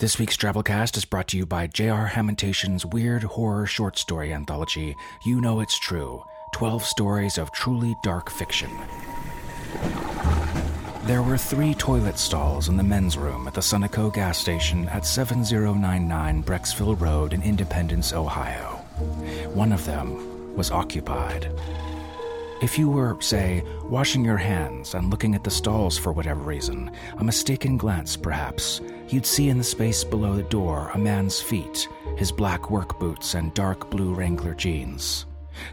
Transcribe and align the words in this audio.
This 0.00 0.18
week's 0.18 0.38
Drabblecast 0.38 0.96
is 0.96 1.04
brought 1.04 1.28
to 1.28 1.36
you 1.36 1.44
by 1.44 1.66
J.R. 1.66 2.08
Hamantaschen's 2.14 2.86
weird 2.86 3.22
horror 3.22 3.66
short 3.66 3.98
story 3.98 4.32
anthology, 4.32 4.96
You 5.24 5.42
Know 5.42 5.60
It's 5.60 5.78
True 5.78 6.24
12 6.52 6.82
Stories 6.82 7.36
of 7.36 7.52
Truly 7.52 7.94
Dark 8.02 8.30
Fiction. 8.30 8.70
There 11.02 11.22
were 11.22 11.36
three 11.36 11.74
toilet 11.74 12.18
stalls 12.18 12.70
in 12.70 12.78
the 12.78 12.82
men's 12.82 13.18
room 13.18 13.46
at 13.46 13.52
the 13.52 13.60
Sunoco 13.60 14.10
gas 14.10 14.38
station 14.38 14.88
at 14.88 15.04
7099 15.04 16.44
Brecksville 16.44 16.98
Road 16.98 17.34
in 17.34 17.42
Independence, 17.42 18.14
Ohio. 18.14 18.76
One 19.52 19.70
of 19.70 19.84
them 19.84 20.56
was 20.56 20.70
occupied. 20.70 21.52
If 22.60 22.78
you 22.78 22.90
were, 22.90 23.16
say, 23.20 23.64
washing 23.84 24.22
your 24.22 24.36
hands 24.36 24.94
and 24.94 25.10
looking 25.10 25.34
at 25.34 25.44
the 25.44 25.50
stalls 25.50 25.96
for 25.96 26.12
whatever 26.12 26.42
reason, 26.42 26.90
a 27.16 27.24
mistaken 27.24 27.78
glance 27.78 28.18
perhaps, 28.18 28.82
you'd 29.08 29.24
see 29.24 29.48
in 29.48 29.56
the 29.56 29.64
space 29.64 30.04
below 30.04 30.36
the 30.36 30.42
door 30.42 30.90
a 30.92 30.98
man's 30.98 31.40
feet, 31.40 31.88
his 32.18 32.30
black 32.30 32.70
work 32.70 33.00
boots 33.00 33.32
and 33.32 33.54
dark 33.54 33.88
blue 33.88 34.12
Wrangler 34.12 34.54
jeans. 34.54 35.24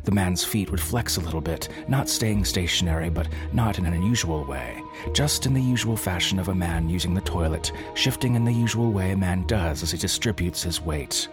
The 0.05 0.13
man's 0.13 0.45
feet 0.45 0.71
would 0.71 0.79
flex 0.79 1.17
a 1.17 1.21
little 1.21 1.41
bit, 1.41 1.67
not 1.89 2.07
staying 2.07 2.45
stationary, 2.45 3.09
but 3.09 3.27
not 3.51 3.79
in 3.79 3.85
an 3.85 3.93
unusual 3.93 4.45
way, 4.45 4.81
just 5.11 5.45
in 5.45 5.53
the 5.53 5.61
usual 5.61 5.97
fashion 5.97 6.39
of 6.39 6.47
a 6.47 6.55
man 6.55 6.87
using 6.87 7.13
the 7.13 7.21
toilet, 7.21 7.73
shifting 7.95 8.35
in 8.35 8.45
the 8.45 8.53
usual 8.53 8.93
way 8.93 9.11
a 9.11 9.17
man 9.17 9.45
does 9.45 9.83
as 9.83 9.91
he 9.91 9.97
distributes 9.97 10.63
his 10.63 10.81
weight. 10.81 11.27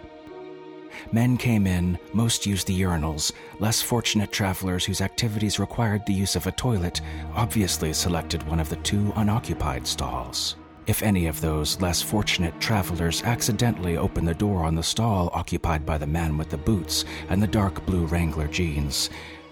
Men 1.11 1.37
came 1.37 1.67
in, 1.67 1.97
most 2.13 2.45
used 2.45 2.67
the 2.67 2.81
urinals. 2.81 3.31
Less 3.59 3.81
fortunate 3.81 4.31
travelers 4.31 4.85
whose 4.85 5.01
activities 5.01 5.59
required 5.59 6.05
the 6.05 6.13
use 6.13 6.35
of 6.35 6.47
a 6.47 6.51
toilet 6.51 7.01
obviously 7.33 7.93
selected 7.93 8.43
one 8.43 8.59
of 8.59 8.69
the 8.69 8.75
two 8.77 9.13
unoccupied 9.15 9.87
stalls. 9.87 10.55
If 10.87 11.01
any 11.01 11.25
of 11.25 11.41
those 11.41 11.81
less 11.81 12.01
fortunate 12.01 12.59
travelers 12.59 13.23
accidentally 13.23 13.97
opened 13.97 14.27
the 14.27 14.35
door 14.35 14.63
on 14.63 14.75
the 14.75 14.83
stall 14.83 15.31
occupied 15.33 15.85
by 15.85 15.97
the 15.97 16.05
man 16.05 16.37
with 16.37 16.49
the 16.49 16.57
boots 16.57 17.05
and 17.29 17.41
the 17.41 17.47
dark 17.47 17.85
blue 17.85 18.05
Wrangler 18.05 18.47
jeans, 18.47 19.09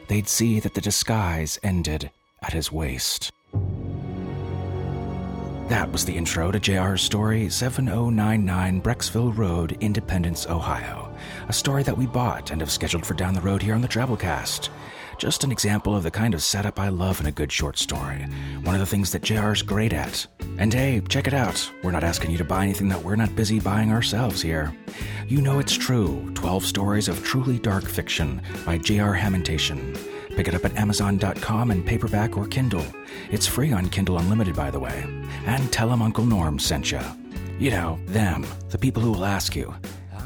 they'd 0.08 0.28
see 0.28 0.60
that 0.60 0.76
the 0.76 0.82
disguise 0.82 1.60
ended 1.64 2.12
at 2.44 2.54
his 2.54 2.72
waist. 2.72 3.32
That 5.70 5.92
was 5.92 6.04
the 6.04 6.16
intro 6.16 6.52
to 6.52 6.60
JR's 6.60 7.02
story 7.02 7.50
7099 7.50 8.82
Brecksville 8.82 9.36
Road, 9.36 9.78
Independence, 9.80 10.46
Ohio. 10.46 11.16
A 11.48 11.54
story 11.54 11.84
that 11.84 11.98
we 11.98 12.06
bought 12.06 12.52
and 12.52 12.60
have 12.60 12.70
scheduled 12.70 13.06
for 13.06 13.14
down 13.14 13.34
the 13.34 13.42
road 13.42 13.62
here 13.62 13.74
on 13.74 13.82
the 13.82 13.88
Drabblecast. 13.88 14.70
Just 15.18 15.46
an 15.46 15.54
example 15.54 15.96
of 15.96 16.04
the 16.04 16.12
kind 16.12 16.34
of 16.34 16.44
setup 16.44 16.80
I 16.80 16.90
love 16.90 17.22
in 17.22 17.28
a 17.28 17.32
good 17.32 17.50
short 17.50 17.78
story. 17.78 18.26
One 18.64 18.76
of 18.76 18.82
the 18.82 18.86
things 18.86 19.12
that 19.14 19.22
JR's 19.22 19.62
great 19.62 19.94
at. 19.94 20.28
And 20.58 20.74
hey, 20.74 21.02
check 21.08 21.28
it 21.28 21.34
out. 21.34 21.72
We're 21.82 21.92
not 21.92 22.04
asking 22.04 22.32
you 22.32 22.38
to 22.40 22.44
buy 22.44 22.64
anything 22.64 22.90
that 22.90 23.02
we're 23.02 23.16
not 23.16 23.34
busy 23.34 23.62
buying 23.62 23.92
ourselves 23.92 24.42
here. 24.42 24.76
You 25.28 25.42
know 25.42 25.60
it's 25.60 25.78
true 25.78 26.30
12 26.34 26.66
stories 26.66 27.08
of 27.08 27.24
truly 27.24 27.58
dark 27.58 27.86
fiction 27.86 28.42
by 28.66 28.80
JR 28.80 29.16
Hamantaschen. 29.16 29.98
Pick 30.36 30.48
it 30.48 30.56
up 30.56 30.66
at 30.66 30.76
Amazon.com 30.76 31.72
in 31.72 31.84
paperback 31.84 32.38
or 32.38 32.48
Kindle. 32.48 32.86
It's 33.32 33.46
free 33.46 33.72
on 33.72 33.90
Kindle 33.90 34.18
Unlimited, 34.18 34.56
by 34.56 34.72
the 34.72 34.80
way. 34.80 35.06
And 35.46 35.72
tell 35.72 35.90
them 35.90 36.02
Uncle 36.02 36.26
Norm 36.26 36.58
sent 36.60 36.92
you. 36.92 37.00
You 37.60 37.72
know, 37.72 38.00
them, 38.08 38.46
the 38.70 38.78
people 38.78 39.02
who 39.02 39.12
will 39.12 39.26
ask 39.26 39.56
you. 39.56 39.74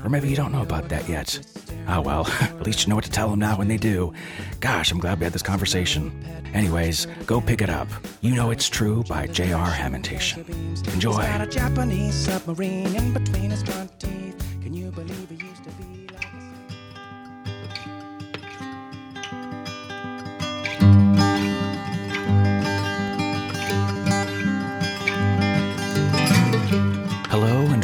Or 0.04 0.10
maybe 0.10 0.30
you 0.30 0.36
don't 0.36 0.52
know 0.52 0.62
about 0.62 0.90
that 0.90 1.10
yet. 1.10 1.40
Oh 1.88 2.02
well, 2.02 2.28
at 2.42 2.66
least 2.66 2.84
you 2.84 2.90
know 2.90 2.96
what 2.96 3.04
to 3.06 3.12
tell 3.12 3.30
them 3.30 3.40
now 3.40 3.58
when 3.58 3.68
they 3.68 3.78
do. 3.78 4.14
Gosh, 4.60 4.92
I'm 4.92 5.00
glad 5.00 5.20
we 5.20 5.26
had 5.26 5.34
this 5.34 5.42
conversation. 5.42 6.12
Anyways, 6.54 7.08
go 7.26 7.42
pick 7.42 7.62
it 7.62 7.70
up. 7.70 7.88
You 8.22 8.34
Know 8.36 8.52
It's 8.52 8.70
True 8.70 9.04
by 9.04 9.28
J.R. 9.28 9.70
Hamantaschen. 9.70 10.48
Enjoy. 10.94 11.22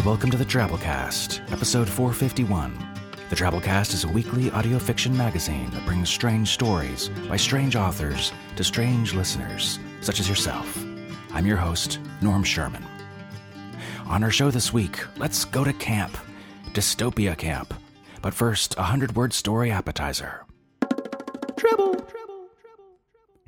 Welcome 0.06 0.30
to 0.30 0.36
the 0.36 0.44
Drabblecast, 0.44 1.50
episode 1.54 1.88
451. 1.88 2.78
The 3.30 3.36
Drabblecast 3.38 3.94
is 3.94 4.04
a 4.04 4.10
weekly 4.10 4.52
audio 4.52 4.78
fiction 4.78 5.16
magazine 5.16 5.70
that 5.70 5.86
brings 5.86 6.10
strange 6.10 6.50
stories 6.50 7.08
by 7.30 7.38
strange 7.38 7.78
authors 7.78 8.34
to 8.58 8.66
strange 8.66 9.14
listeners, 9.14 9.80
such 10.02 10.20
as 10.20 10.28
yourself. 10.28 10.78
I'm 11.32 11.46
your 11.46 11.56
host, 11.56 12.02
Norm 12.22 12.44
Sherman. 12.44 12.84
On 14.08 14.26
our 14.26 14.32
show 14.32 14.52
this 14.52 14.74
week, 14.74 15.06
let's 15.16 15.46
go 15.46 15.64
to 15.64 15.72
camp, 15.72 16.18
Dystopia 16.74 17.38
Camp. 17.38 17.74
But 18.22 18.34
first, 18.34 18.76
a 18.78 18.84
hundred 18.84 19.16
word 19.16 19.32
story 19.32 19.72
appetizer. 19.72 20.44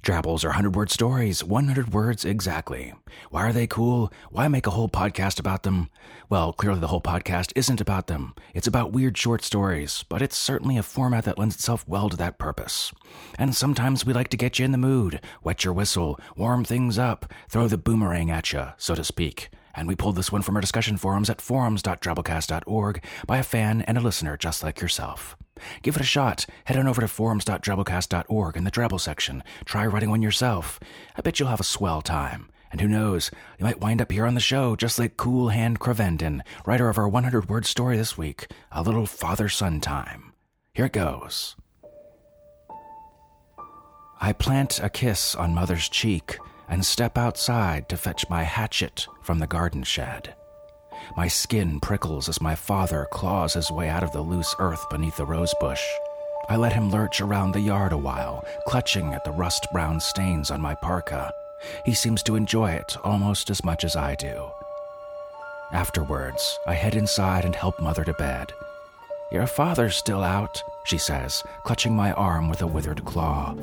Drabbles 0.06 0.46
are 0.46 0.50
100 0.50 0.76
word 0.76 0.92
stories, 0.92 1.44
100 1.44 1.92
words 1.92 2.26
exactly. 2.26 2.94
Why 3.32 3.42
are 3.48 3.52
they 3.52 3.66
cool? 3.66 4.14
Why 4.30 4.48
make 4.48 4.68
a 4.68 4.70
whole 4.70 4.88
podcast 4.88 5.40
about 5.40 5.64
them? 5.64 5.90
Well, 6.30 6.54
clearly 6.54 6.80
the 6.80 6.90
whole 6.90 7.02
podcast 7.02 7.52
isn't 7.56 7.82
about 7.82 8.06
them. 8.06 8.36
It's 8.54 8.68
about 8.68 8.92
weird 8.92 9.18
short 9.18 9.44
stories, 9.44 10.06
but 10.08 10.22
it's 10.22 10.38
certainly 10.38 10.78
a 10.78 10.84
format 10.84 11.26
that 11.26 11.40
lends 11.40 11.56
itself 11.56 11.88
well 11.88 12.08
to 12.10 12.18
that 12.18 12.38
purpose. 12.38 12.94
And 13.40 13.56
sometimes 13.56 14.06
we 14.06 14.14
like 14.14 14.28
to 14.28 14.38
get 14.38 14.60
you 14.60 14.66
in 14.66 14.74
the 14.74 14.78
mood, 14.78 15.22
wet 15.44 15.64
your 15.64 15.74
whistle, 15.74 16.20
warm 16.38 16.66
things 16.66 17.00
up, 17.00 17.34
throw 17.50 17.68
the 17.68 17.76
boomerang 17.76 18.30
at 18.30 18.54
you, 18.54 18.68
so 18.78 18.94
to 18.94 19.04
speak. 19.04 19.50
And 19.76 19.88
we 19.88 19.96
pulled 19.96 20.16
this 20.16 20.32
one 20.32 20.42
from 20.42 20.56
our 20.56 20.62
discussion 20.62 20.98
forums 20.98 21.30
at 21.30 21.42
forums.drabblecast.org 21.42 23.04
by 23.28 23.38
a 23.38 23.44
fan 23.44 23.82
and 23.82 23.98
a 23.98 24.02
listener 24.02 24.38
just 24.38 24.64
like 24.64 24.82
yourself. 24.82 25.36
Give 25.82 25.96
it 25.96 26.02
a 26.02 26.06
shot. 26.06 26.46
Head 26.66 26.78
on 26.78 26.88
over 26.88 27.02
to 27.02 27.08
forums.drabblecast.org 27.08 28.58
in 28.58 28.64
the 28.64 28.72
Drabble 28.72 29.00
section. 29.00 29.44
Try 29.66 29.86
writing 29.86 30.10
one 30.10 30.22
yourself. 30.22 30.80
I 31.16 31.22
bet 31.22 31.40
you'll 31.40 31.50
have 31.50 31.60
a 31.60 31.64
swell 31.64 32.02
time. 32.02 32.50
And 32.72 32.82
who 32.82 32.88
knows, 32.88 33.32
you 33.58 33.64
might 33.64 33.80
wind 33.80 34.02
up 34.02 34.12
here 34.12 34.26
on 34.26 34.34
the 34.34 34.42
show 34.42 34.76
just 34.76 35.00
like 35.00 35.18
Cool 35.18 35.50
Hand 35.50 35.80
Cravendon, 35.80 36.42
writer 36.66 36.90
of 36.90 36.98
our 36.98 37.08
100 37.08 37.48
word 37.48 37.66
story 37.66 37.96
this 37.96 38.18
week, 38.18 38.52
a 38.72 38.84
little 38.84 39.06
father 39.06 39.48
son 39.48 39.80
time. 39.80 40.34
Here 40.74 40.86
it 40.86 40.92
goes. 40.92 41.56
I 44.20 44.34
plant 44.34 44.80
a 44.82 44.90
kiss 44.90 45.36
on 45.36 45.54
mother's 45.54 45.88
cheek 45.88 46.38
and 46.70 46.86
step 46.86 47.18
outside 47.18 47.88
to 47.90 47.98
fetch 47.98 48.30
my 48.30 48.44
hatchet 48.44 49.08
from 49.22 49.40
the 49.40 49.48
garden 49.48 49.84
shed. 49.84 50.34
My 51.16 51.28
skin 51.28 51.80
prickles 51.80 52.30
as 52.30 52.42
my 52.42 52.56
father 52.56 53.08
claws 53.12 53.54
his 53.54 53.72
way 53.72 53.90
out 53.90 54.04
of 54.04 54.12
the 54.12 54.22
loose 54.22 54.56
earth 54.60 54.90
beneath 54.90 55.18
the 55.18 55.26
rose 55.26 55.54
bush. 55.60 55.84
I 56.50 56.58
let 56.58 56.74
him 56.74 56.92
lurch 56.92 57.22
around 57.22 57.52
the 57.52 57.62
yard 57.62 57.92
a 57.92 57.98
while, 57.98 58.46
clutching 58.68 59.14
at 59.14 59.24
the 59.24 59.32
rust 59.32 59.68
brown 59.72 60.00
stains 60.00 60.52
on 60.52 60.62
my 60.62 60.76
parka. 60.76 61.32
He 61.86 61.94
seems 61.94 62.22
to 62.24 62.36
enjoy 62.36 62.72
it 62.72 62.98
almost 63.04 63.50
as 63.50 63.64
much 63.64 63.84
as 63.84 63.96
I 63.96 64.16
do. 64.16 64.50
Afterwards, 65.72 66.60
I 66.68 66.74
head 66.74 66.96
inside 66.96 67.46
and 67.46 67.56
help 67.56 67.80
Mother 67.80 68.04
to 68.04 68.14
bed. 68.14 68.54
Your 69.32 69.48
father's 69.48 69.96
still 69.96 70.24
out, 70.24 70.62
she 70.86 70.98
says, 70.98 71.44
clutching 71.64 71.96
my 71.96 72.12
arm 72.14 72.50
with 72.50 72.62
a 72.62 72.68
withered 72.68 73.04
claw. 73.06 73.56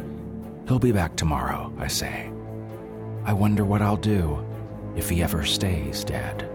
He'll 0.67 0.81
be 0.81 0.93
back 0.93 1.17
tomorrow, 1.17 1.73
I 1.79 1.87
say. 1.87 2.33
I 3.25 3.33
wonder 3.33 3.65
what 3.65 3.83
I'll 3.83 3.97
do 3.97 4.45
if 4.97 5.09
he 5.09 5.23
ever 5.23 5.45
stays 5.45 6.05
dead. 6.05 6.49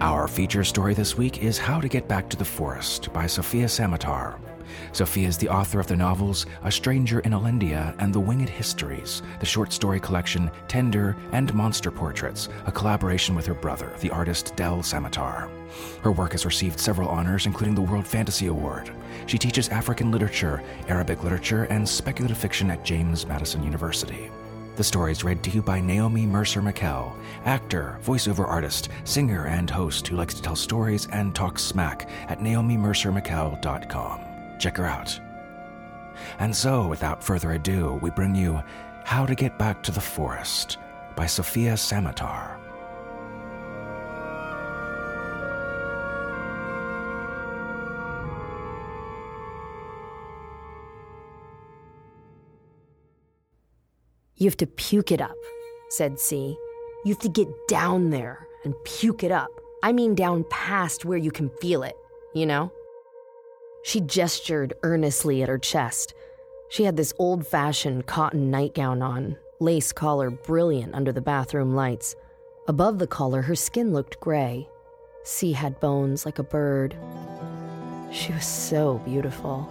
Our 0.00 0.28
feature 0.28 0.64
story 0.64 0.94
this 0.94 1.16
week 1.16 1.42
is 1.42 1.58
How 1.58 1.80
to 1.80 1.88
Get 1.88 2.08
Back 2.08 2.30
to 2.30 2.36
the 2.36 2.44
Forest 2.44 3.12
by 3.12 3.26
Sofia 3.26 3.66
Samatar. 3.66 4.38
Sofia 4.92 5.28
is 5.28 5.38
the 5.38 5.48
author 5.48 5.80
of 5.80 5.86
the 5.86 5.96
novels 5.96 6.46
A 6.64 6.70
Stranger 6.70 7.20
in 7.20 7.32
Olondria 7.32 7.94
and 7.98 8.12
The 8.12 8.20
Winged 8.20 8.48
Histories, 8.48 9.22
the 9.38 9.46
short 9.46 9.72
story 9.72 10.00
collection 10.00 10.50
Tender 10.68 11.16
and 11.32 11.52
Monster 11.54 11.90
Portraits, 11.90 12.48
a 12.66 12.72
collaboration 12.72 13.34
with 13.34 13.46
her 13.46 13.54
brother, 13.54 13.92
the 14.00 14.10
artist 14.10 14.54
Del 14.56 14.78
Samatar. 14.78 15.48
Her 16.02 16.12
work 16.12 16.32
has 16.32 16.44
received 16.44 16.80
several 16.80 17.08
honors, 17.08 17.46
including 17.46 17.74
the 17.74 17.82
World 17.82 18.06
Fantasy 18.06 18.46
Award. 18.46 18.90
She 19.26 19.38
teaches 19.38 19.68
African 19.68 20.10
literature, 20.10 20.62
Arabic 20.88 21.22
literature, 21.22 21.64
and 21.64 21.88
speculative 21.88 22.38
fiction 22.38 22.70
at 22.70 22.84
James 22.84 23.26
Madison 23.26 23.62
University. 23.62 24.30
The 24.76 24.84
story 24.84 25.12
is 25.12 25.24
read 25.24 25.42
to 25.42 25.50
you 25.50 25.60
by 25.62 25.80
Naomi 25.80 26.24
Mercer 26.24 26.62
McKell, 26.62 27.14
actor, 27.44 27.98
voiceover 28.02 28.48
artist, 28.48 28.88
singer, 29.04 29.46
and 29.46 29.68
host 29.68 30.08
who 30.08 30.16
likes 30.16 30.32
to 30.34 30.42
tell 30.42 30.56
stories 30.56 31.06
and 31.12 31.34
talk 31.34 31.58
smack 31.58 32.08
at 32.28 32.38
naomimercermckell.com. 32.38 34.29
Check 34.60 34.76
her 34.76 34.86
out. 34.86 35.18
And 36.38 36.54
so, 36.54 36.86
without 36.86 37.24
further 37.24 37.52
ado, 37.52 37.98
we 38.02 38.10
bring 38.10 38.34
you 38.34 38.62
How 39.04 39.24
to 39.24 39.34
Get 39.34 39.58
Back 39.58 39.82
to 39.84 39.90
the 39.90 40.00
Forest 40.00 40.76
by 41.16 41.26
Sofia 41.26 41.72
Samatar. 41.72 42.58
You 54.36 54.46
have 54.46 54.56
to 54.58 54.66
puke 54.66 55.10
it 55.10 55.20
up, 55.20 55.36
said 55.88 56.18
Cee. 56.18 56.56
You 57.04 57.12
have 57.12 57.18
to 57.20 57.28
get 57.28 57.48
down 57.68 58.10
there 58.10 58.46
and 58.64 58.74
puke 58.84 59.24
it 59.24 59.32
up. 59.32 59.50
I 59.82 59.92
mean, 59.92 60.14
down 60.14 60.44
past 60.50 61.06
where 61.06 61.18
you 61.18 61.30
can 61.30 61.50
feel 61.60 61.82
it, 61.82 61.96
you 62.34 62.44
know? 62.44 62.70
She 63.82 64.00
gestured 64.00 64.74
earnestly 64.82 65.42
at 65.42 65.48
her 65.48 65.58
chest. 65.58 66.14
She 66.68 66.84
had 66.84 66.96
this 66.96 67.14
old 67.18 67.46
fashioned 67.46 68.06
cotton 68.06 68.50
nightgown 68.50 69.02
on, 69.02 69.36
lace 69.58 69.92
collar 69.92 70.30
brilliant 70.30 70.94
under 70.94 71.12
the 71.12 71.20
bathroom 71.20 71.74
lights. 71.74 72.14
Above 72.68 72.98
the 72.98 73.06
collar, 73.06 73.42
her 73.42 73.56
skin 73.56 73.92
looked 73.92 74.20
gray. 74.20 74.68
Cee 75.24 75.52
had 75.52 75.80
bones 75.80 76.24
like 76.24 76.38
a 76.38 76.44
bird. 76.44 76.96
She 78.12 78.32
was 78.32 78.46
so 78.46 78.98
beautiful. 79.04 79.68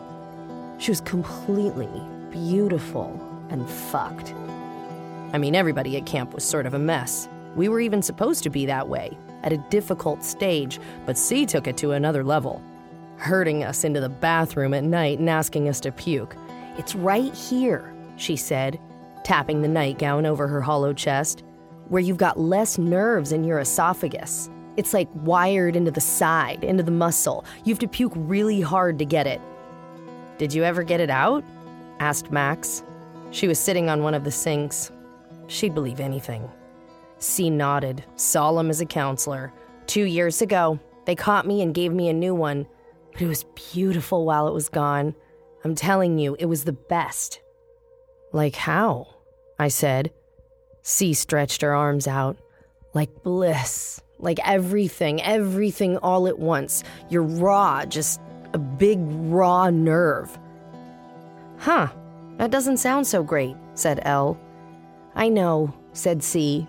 She 0.79 0.91
was 0.91 1.01
completely 1.01 1.89
beautiful 2.31 3.19
and 3.50 3.69
fucked. 3.69 4.33
I 5.33 5.38
mean, 5.38 5.55
everybody 5.55 5.97
at 5.97 6.05
camp 6.05 6.33
was 6.33 6.44
sort 6.44 6.65
of 6.65 6.73
a 6.73 6.79
mess. 6.79 7.29
We 7.55 7.69
were 7.69 7.79
even 7.79 8.01
supposed 8.01 8.44
to 8.44 8.50
be 8.50 8.65
that 8.65 8.88
way, 8.88 9.17
at 9.44 9.53
a 9.53 9.57
difficult 9.69 10.23
stage, 10.23 10.79
but 11.05 11.17
Cee 11.17 11.45
took 11.45 11.67
it 11.67 11.77
to 11.77 11.91
another 11.91 12.23
level, 12.23 12.62
herding 13.19 13.63
us 13.63 13.83
into 13.83 14.00
the 14.00 14.10
bathroom 14.10 14.74
at 14.74 14.83
night 14.83 15.19
and 15.19 15.30
asking 15.30 15.68
us 15.68 15.80
to 15.81 15.92
puke. 15.92 16.36
It's 16.77 16.95
right 16.95 17.33
here, 17.33 17.94
she 18.16 18.36
said, 18.36 18.80
tapping 19.24 19.62
the 19.62 19.68
nightgown 19.68 20.25
over 20.25 20.48
her 20.48 20.62
hollow 20.62 20.94
chest, 20.94 21.44
where 21.89 22.01
you've 22.01 22.18
got 22.18 22.39
less 22.39 22.77
nerves 22.77 23.31
in 23.31 23.44
your 23.44 23.60
esophagus. 23.60 24.50
It's 24.77 24.94
like 24.94 25.10
wired 25.13 25.75
into 25.75 25.92
the 25.92 26.01
side, 26.01 26.63
into 26.63 26.83
the 26.83 26.92
muscle. 26.92 27.44
You 27.66 27.74
have 27.74 27.80
to 27.80 27.88
puke 27.88 28.13
really 28.16 28.62
hard 28.62 28.98
to 29.00 29.06
get 29.06 29.27
it. 29.27 29.42
Did 30.38 30.54
you 30.54 30.63
ever 30.63 30.83
get 30.83 31.01
it 31.01 31.10
out? 31.10 31.44
asked 32.00 32.31
Max. 32.31 32.83
She 33.31 33.48
was 33.48 33.60
sitting 33.60 33.89
on 33.89 34.04
one 34.04 34.13
of 34.13 34.24
the 34.24 34.31
sinks. 34.31 34.92
She'd 35.48 35.75
believe 35.75 36.00
anything. 36.00 36.50
Cee 37.18 37.50
nodded, 37.50 38.06
solemn 38.15 38.69
as 38.69 38.80
a 38.80 38.86
counselor. 38.86 39.51
Two 39.88 40.06
years 40.06 40.42
ago, 40.42 40.80
they 41.06 41.15
caught 41.15 41.45
me 41.45 41.62
and 41.62 41.74
gave 41.74 41.92
me 41.92 42.07
a 42.07 42.13
new 42.13 42.33
one, 42.33 42.65
but 43.13 43.21
it 43.21 43.27
was 43.27 43.45
beautiful 43.73 44.25
while 44.25 44.47
it 44.47 44.53
was 44.53 44.69
gone. 44.69 45.15
I'm 45.63 45.75
telling 45.75 46.17
you, 46.17 46.35
it 46.39 46.45
was 46.45 46.63
the 46.63 46.73
best. 46.73 47.41
Like 48.31 48.56
how? 48.56 49.07
I 49.57 49.67
said. 49.67 50.11
Cee 50.81 51.13
stretched 51.13 51.61
her 51.61 51.75
arms 51.75 52.07
out. 52.07 52.38
Like 52.94 53.23
bliss. 53.23 54.01
Like 54.19 54.39
everything, 54.45 55.21
everything 55.21 55.97
all 55.97 56.27
at 56.27 56.39
once. 56.39 56.83
You're 57.09 57.23
raw, 57.23 57.85
just 57.85 58.19
a 58.53 58.57
big 58.57 59.00
raw 59.01 59.69
nerve. 59.69 60.38
Huh, 61.57 61.88
that 62.38 62.51
doesn't 62.51 62.77
sound 62.77 63.07
so 63.07 63.23
great, 63.23 63.55
said 63.75 64.01
Elle. 64.03 64.39
I 65.15 65.29
know, 65.29 65.73
said 65.94 66.23
Cee. 66.23 66.67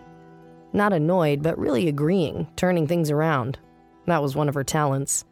Not 0.73 0.93
annoyed, 0.93 1.43
but 1.43 1.59
really 1.59 1.89
agreeing, 1.89 2.47
turning 2.57 2.87
things 2.87 3.11
around. 3.11 3.59
That 4.07 4.23
was 4.23 4.37
one 4.37 4.49
of 4.49 4.55
her 4.55 4.65
talents. 4.65 5.25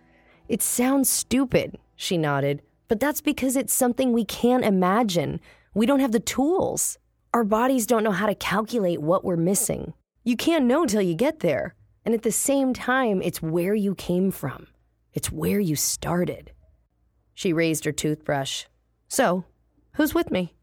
It 0.48 0.62
sounds 0.62 1.10
stupid, 1.10 1.78
she 1.94 2.16
nodded, 2.16 2.62
but 2.88 3.00
that's 3.00 3.20
because 3.20 3.54
it's 3.54 3.72
something 3.72 4.12
we 4.12 4.24
can't 4.24 4.64
imagine. 4.64 5.40
We 5.74 5.84
don't 5.84 6.00
have 6.00 6.12
the 6.12 6.20
tools. 6.20 6.98
Our 7.34 7.44
bodies 7.44 7.86
don't 7.86 8.04
know 8.04 8.12
how 8.12 8.26
to 8.26 8.34
calculate 8.34 9.02
what 9.02 9.24
we're 9.24 9.36
missing. 9.36 9.92
You 10.24 10.36
can't 10.36 10.64
know 10.64 10.86
till 10.86 11.02
you 11.02 11.14
get 11.14 11.40
there. 11.40 11.74
And 12.04 12.14
at 12.14 12.22
the 12.22 12.32
same 12.32 12.72
time, 12.72 13.20
it's 13.20 13.42
where 13.42 13.74
you 13.74 13.94
came 13.94 14.30
from. 14.30 14.68
It's 15.12 15.30
where 15.30 15.60
you 15.60 15.76
started. 15.76 16.52
She 17.34 17.52
raised 17.52 17.84
her 17.84 17.92
toothbrush. 17.92 18.64
So, 19.08 19.44
who's 19.92 20.14
with 20.14 20.30
me? 20.30 20.54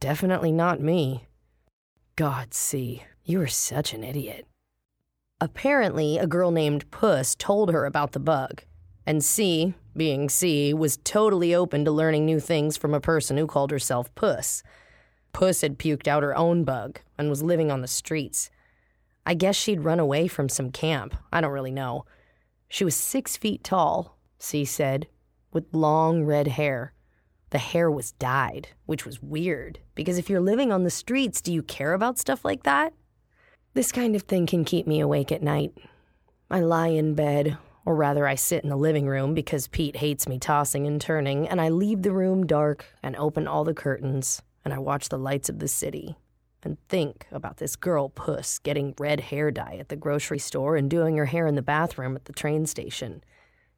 Definitely 0.00 0.52
not 0.52 0.80
me. 0.80 1.26
God, 2.16 2.52
Cee, 2.52 3.04
you 3.24 3.40
are 3.40 3.46
such 3.46 3.94
an 3.94 4.04
idiot. 4.04 4.46
Apparently, 5.40 6.18
a 6.18 6.26
girl 6.26 6.50
named 6.50 6.90
Puss 6.90 7.34
told 7.34 7.72
her 7.72 7.86
about 7.86 8.12
the 8.12 8.20
bug, 8.20 8.62
and 9.06 9.24
Cee, 9.24 9.74
being 9.96 10.28
Cee, 10.28 10.72
was 10.72 10.98
totally 10.98 11.54
open 11.54 11.84
to 11.84 11.90
learning 11.90 12.24
new 12.24 12.40
things 12.40 12.76
from 12.76 12.94
a 12.94 13.00
person 13.00 13.36
who 13.36 13.46
called 13.46 13.70
herself 13.70 14.14
Puss. 14.14 14.62
Puss 15.32 15.60
had 15.62 15.78
puked 15.78 16.06
out 16.06 16.22
her 16.22 16.36
own 16.36 16.64
bug 16.64 17.00
and 17.18 17.28
was 17.30 17.42
living 17.42 17.70
on 17.70 17.80
the 17.80 17.88
streets. 17.88 18.50
I 19.24 19.34
guess 19.34 19.56
she'd 19.56 19.84
run 19.84 20.00
away 20.00 20.28
from 20.28 20.48
some 20.48 20.70
camp. 20.70 21.14
I 21.32 21.40
don't 21.40 21.52
really 21.52 21.70
know. 21.70 22.04
She 22.68 22.84
was 22.84 22.96
six 22.96 23.36
feet 23.36 23.62
tall, 23.64 24.18
Cee 24.38 24.64
said, 24.64 25.06
with 25.52 25.72
long 25.72 26.24
red 26.24 26.48
hair. 26.48 26.92
The 27.50 27.58
hair 27.58 27.90
was 27.90 28.12
dyed, 28.12 28.68
which 28.86 29.04
was 29.04 29.22
weird, 29.22 29.78
because 29.94 30.16
if 30.16 30.30
you're 30.30 30.40
living 30.40 30.72
on 30.72 30.84
the 30.84 30.90
streets, 30.90 31.40
do 31.42 31.52
you 31.52 31.62
care 31.62 31.92
about 31.92 32.18
stuff 32.18 32.44
like 32.44 32.62
that? 32.62 32.94
This 33.74 33.92
kind 33.92 34.16
of 34.16 34.22
thing 34.22 34.46
can 34.46 34.64
keep 34.64 34.86
me 34.86 35.00
awake 35.00 35.30
at 35.30 35.42
night. 35.42 35.76
I 36.50 36.60
lie 36.60 36.88
in 36.88 37.14
bed, 37.14 37.58
or 37.84 37.94
rather, 37.94 38.26
I 38.26 38.34
sit 38.34 38.62
in 38.62 38.70
the 38.70 38.76
living 38.76 39.06
room 39.06 39.34
because 39.34 39.68
Pete 39.68 39.96
hates 39.96 40.28
me 40.28 40.38
tossing 40.38 40.86
and 40.86 41.00
turning, 41.00 41.48
and 41.48 41.60
I 41.60 41.68
leave 41.68 42.02
the 42.02 42.12
room 42.12 42.46
dark 42.46 42.84
and 43.02 43.16
open 43.16 43.46
all 43.48 43.64
the 43.64 43.74
curtains, 43.74 44.42
and 44.64 44.72
I 44.72 44.78
watch 44.78 45.08
the 45.08 45.18
lights 45.18 45.48
of 45.48 45.58
the 45.58 45.68
city 45.68 46.16
and 46.64 46.78
think 46.88 47.26
about 47.30 47.56
this 47.56 47.76
girl 47.76 48.08
Puss 48.08 48.58
getting 48.58 48.94
red 48.98 49.20
hair 49.20 49.50
dye 49.50 49.76
at 49.78 49.88
the 49.88 49.96
grocery 49.96 50.38
store 50.38 50.76
and 50.76 50.88
doing 50.88 51.16
her 51.16 51.26
hair 51.26 51.46
in 51.46 51.54
the 51.54 51.62
bathroom 51.62 52.16
at 52.16 52.26
the 52.26 52.32
train 52.32 52.66
station. 52.66 53.22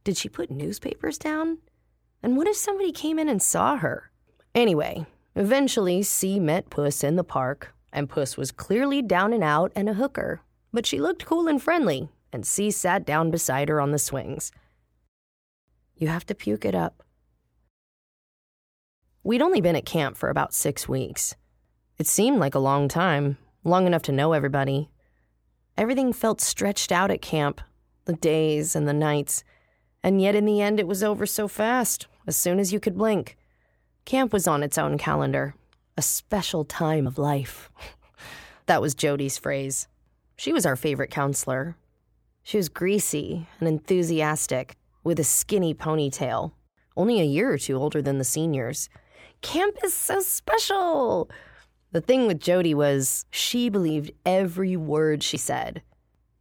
Did 0.03 0.17
she 0.17 0.29
put 0.29 0.51
newspapers 0.51 1.19
down? 1.19 1.59
And 2.23 2.37
what 2.37 2.47
if 2.47 2.57
somebody 2.57 2.93
came 2.93 3.19
in 3.19 3.29
and 3.29 3.43
saw 3.43 3.77
her? 3.77 4.11
Anyway, 4.55 5.07
eventually 5.35 6.03
Cee 6.03 6.39
met 6.39 6.71
Puss 6.71 7.03
in 7.03 7.17
the 7.17 7.25
park, 7.25 7.75
and 7.93 8.09
Puss 8.09 8.37
was 8.37 8.53
clearly 8.53 9.03
down 9.03 9.33
and 9.33 9.43
out 9.43 9.73
and 9.75 9.89
a 9.89 9.95
hooker, 9.95 10.43
but 10.73 10.87
she 10.87 11.01
looked 11.01 11.27
cool 11.27 11.49
and 11.49 11.63
friendly, 11.63 12.09
and 12.35 12.45
Cee 12.45 12.73
sat 12.73 13.07
down 13.07 13.31
beside 13.31 13.69
her 13.69 13.81
on 13.81 13.93
the 13.93 13.99
swings. 13.99 14.51
You 15.95 16.09
have 16.09 16.27
to 16.27 16.35
puke 16.35 16.65
it 16.65 16.75
up. 16.75 17.05
We'd 19.23 19.41
only 19.41 19.61
been 19.61 19.77
at 19.77 19.87
camp 19.87 20.17
for 20.17 20.29
about 20.29 20.53
six 20.53 20.89
weeks. 20.89 21.37
It 21.97 22.09
seemed 22.09 22.41
like 22.41 22.57
a 22.57 22.59
long 22.59 22.89
time, 22.89 23.39
long 23.63 23.87
enough 23.87 24.03
to 24.03 24.13
know 24.13 24.33
everybody. 24.33 24.91
Everything 25.79 26.13
felt 26.13 26.41
stretched 26.41 26.91
out 26.91 27.13
at 27.13 27.23
camp 27.23 27.61
the 28.05 28.15
days 28.15 28.75
and 28.75 28.89
the 28.89 28.93
nights, 28.93 29.45
and 30.03 30.21
yet 30.21 30.35
in 30.35 30.45
the 30.45 30.61
end 30.61 30.81
it 30.81 30.89
was 30.89 31.05
over 31.05 31.27
so 31.27 31.47
fast, 31.47 32.09
as 32.27 32.37
soon 32.37 32.59
as 32.59 32.73
you 32.73 32.81
could 32.81 32.99
blink. 32.99 33.37
Camp 34.05 34.33
was 34.33 34.49
on 34.49 34.65
its 34.65 34.77
own 34.77 34.99
calendar, 34.99 35.55
a 35.97 36.03
special 36.03 36.65
time 36.65 37.07
of 37.07 37.17
life. 37.17 37.71
that 38.67 38.83
was 38.83 38.93
Jody's 38.93 39.39
phrase. 39.39 39.87
She 40.37 40.53
was 40.53 40.67
our 40.67 40.75
favorite 40.75 41.13
counselor. 41.13 41.77
She 42.45 42.59
was 42.59 42.69
greasy 42.69 43.47
and 43.59 43.67
enthusiastic, 43.67 44.77
with 45.03 45.19
a 45.19 45.25
skinny 45.25 45.75
ponytail, 45.75 46.53
only 46.95 47.19
a 47.19 47.25
year 47.25 47.51
or 47.51 47.57
two 47.57 47.77
older 47.77 48.03
than 48.03 48.19
the 48.19 48.25
seniors. 48.25 48.91
Camp 49.41 49.79
is 49.83 49.95
so 49.95 50.21
special! 50.21 51.31
The 51.93 52.03
thing 52.03 52.27
with 52.27 52.41
Jody 52.41 52.75
was 52.75 53.25
she 53.31 53.71
believed 53.71 54.13
every 54.27 54.77
word 54.77 55.23
she 55.23 55.39
said. 55.39 55.83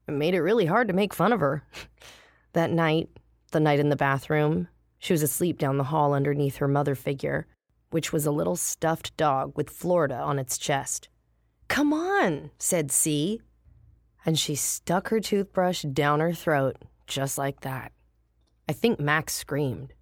It 0.06 0.12
made 0.12 0.34
it 0.34 0.42
really 0.42 0.66
hard 0.66 0.90
to 0.90 0.94
make 0.94 1.14
fun 1.14 1.32
of 1.32 1.40
her. 1.40 1.64
that 2.54 2.70
night, 2.70 3.10
the 3.52 3.62
night 3.62 3.80
in 3.80 3.88
the 3.88 3.96
bathroom, 3.96 4.68
she 5.00 5.14
was 5.14 5.24
asleep 5.24 5.58
down 5.58 5.78
the 5.78 5.86
hall 5.86 6.14
underneath 6.14 6.58
her 6.58 6.68
mother 6.68 6.96
figure, 6.96 7.48
which 7.92 8.12
was 8.12 8.26
a 8.26 8.32
little 8.32 8.58
stuffed 8.58 9.16
dog 9.16 9.54
with 9.56 9.70
Florida 9.70 10.18
on 10.18 10.38
its 10.38 10.58
chest. 10.58 11.08
Come 11.70 11.94
on, 11.94 12.52
said 12.58 12.92
Cee. 12.92 13.42
And 14.26 14.40
she 14.40 14.56
stuck 14.56 15.10
her 15.10 15.20
toothbrush 15.20 15.84
down 15.84 16.20
her 16.20 16.34
throat, 16.34 16.78
just 17.08 17.38
like 17.38 17.62
that. 17.62 17.92
I 18.68 18.74
think 18.74 19.00
Max 19.00 19.34
screamed. 19.34 19.94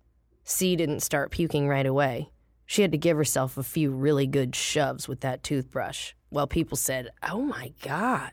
Cee 0.43 0.75
didn't 0.75 1.01
start 1.01 1.31
puking 1.31 1.67
right 1.67 1.85
away. 1.85 2.31
She 2.65 2.81
had 2.83 2.91
to 2.91 2.97
give 2.97 3.17
herself 3.17 3.57
a 3.57 3.63
few 3.63 3.91
really 3.91 4.27
good 4.27 4.55
shoves 4.55 5.07
with 5.07 5.21
that 5.21 5.43
toothbrush, 5.43 6.13
while 6.29 6.47
people 6.47 6.77
said, 6.77 7.09
Oh 7.23 7.41
my 7.41 7.73
God, 7.81 8.31